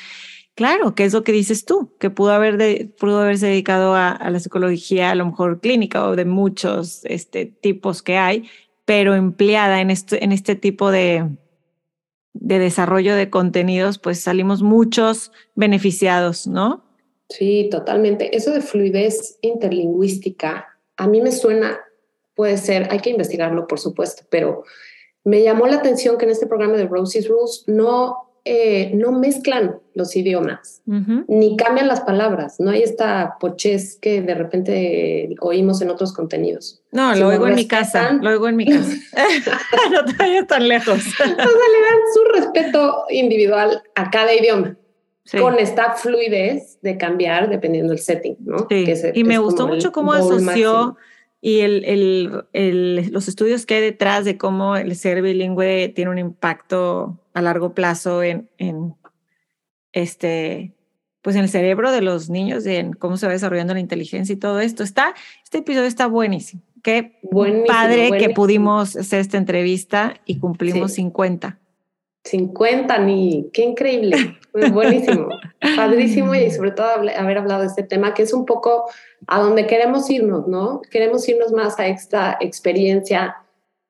[0.59, 4.29] Claro, que es lo que dices tú, que pudo, haber de, pudo haberse dedicado a,
[4.29, 8.49] la psicología, a lo mejor clínica o de muchos este, tipos que hay,
[8.83, 11.29] pero empleada en este, en este tipo de,
[12.33, 16.83] de desarrollo de contenidos, pues salimos muchos beneficiados, ¿no?
[17.29, 18.35] Sí, totalmente.
[18.35, 21.79] Eso de fluidez interlingüística, a mí me suena,
[22.35, 24.65] puede ser, hay que investigarlo, por supuesto, pero
[25.23, 29.75] me llamó la atención que en este programa de Rosie's Rules no eh, no mezclan
[29.93, 32.59] los idiomas, ni cambian las palabras.
[32.59, 36.81] No hay esta pochez que de repente oímos en otros contenidos.
[36.91, 38.95] No, lo oigo en mi casa, lo oigo en mi casa.
[39.91, 40.97] no te vayas tan lejos.
[40.97, 44.77] o sea, le dan su respeto individual a cada idioma.
[45.39, 48.65] Con esta fluidez de cambiar dependiendo del setting, ¿no?
[48.67, 48.85] Sí.
[49.13, 50.97] y me gustó mucho cómo asoció
[51.41, 56.17] y el, el, los estudios que hay detrás de cómo el ser bilingüe tiene un
[56.17, 58.95] impacto a largo plazo en, en,
[59.91, 60.73] este,
[61.21, 64.33] pues en el cerebro de los niños y en cómo se va desarrollando la inteligencia
[64.33, 64.83] y todo esto.
[64.83, 65.13] Está,
[65.43, 66.61] este episodio está buenísimo.
[66.83, 67.19] Qué
[67.67, 71.59] padre que pudimos hacer esta entrevista y cumplimos 50.
[72.23, 74.37] 50, ni qué increíble,
[74.73, 75.29] buenísimo,
[75.75, 78.85] padrísimo y sobre todo haber hablado de este tema que es un poco
[79.27, 80.81] a donde queremos irnos, ¿no?
[80.91, 83.37] Queremos irnos más a esta experiencia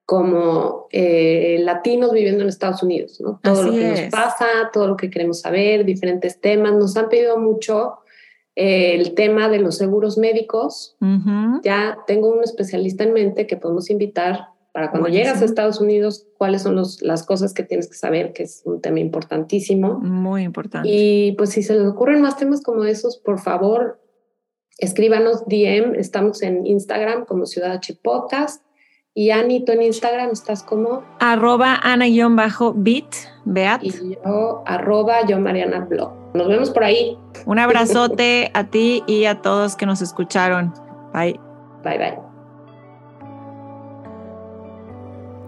[0.10, 3.40] como eh, latinos viviendo en Estados Unidos, ¿no?
[3.44, 6.74] Todo lo que nos pasa, todo lo que queremos saber, diferentes temas.
[6.74, 8.00] Nos han pedido mucho
[8.56, 10.98] eh, el tema de los seguros médicos.
[11.62, 16.26] Ya tengo un especialista en mente que podemos invitar para cuando llegas a Estados Unidos,
[16.40, 20.00] cuáles son los, las cosas que tienes que saber, que es un tema importantísimo.
[20.00, 20.90] Muy importante.
[20.92, 24.02] Y pues si se les ocurren más temas como esos, por favor,
[24.80, 25.94] escríbanos DM.
[25.94, 28.64] Estamos en Instagram como Ciudad H Podcast
[29.14, 33.84] y Ani, tú en Instagram estás como arroba ana-bit, Beat.
[33.84, 36.14] Y yo arroba yo Mariana Blog.
[36.34, 37.18] Nos vemos por ahí.
[37.46, 40.74] Un abrazote a ti y a todos que nos escucharon.
[41.14, 41.40] Bye.
[41.84, 42.20] Bye bye.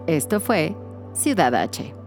[0.06, 0.74] Esto fue
[1.12, 2.01] Ciudad H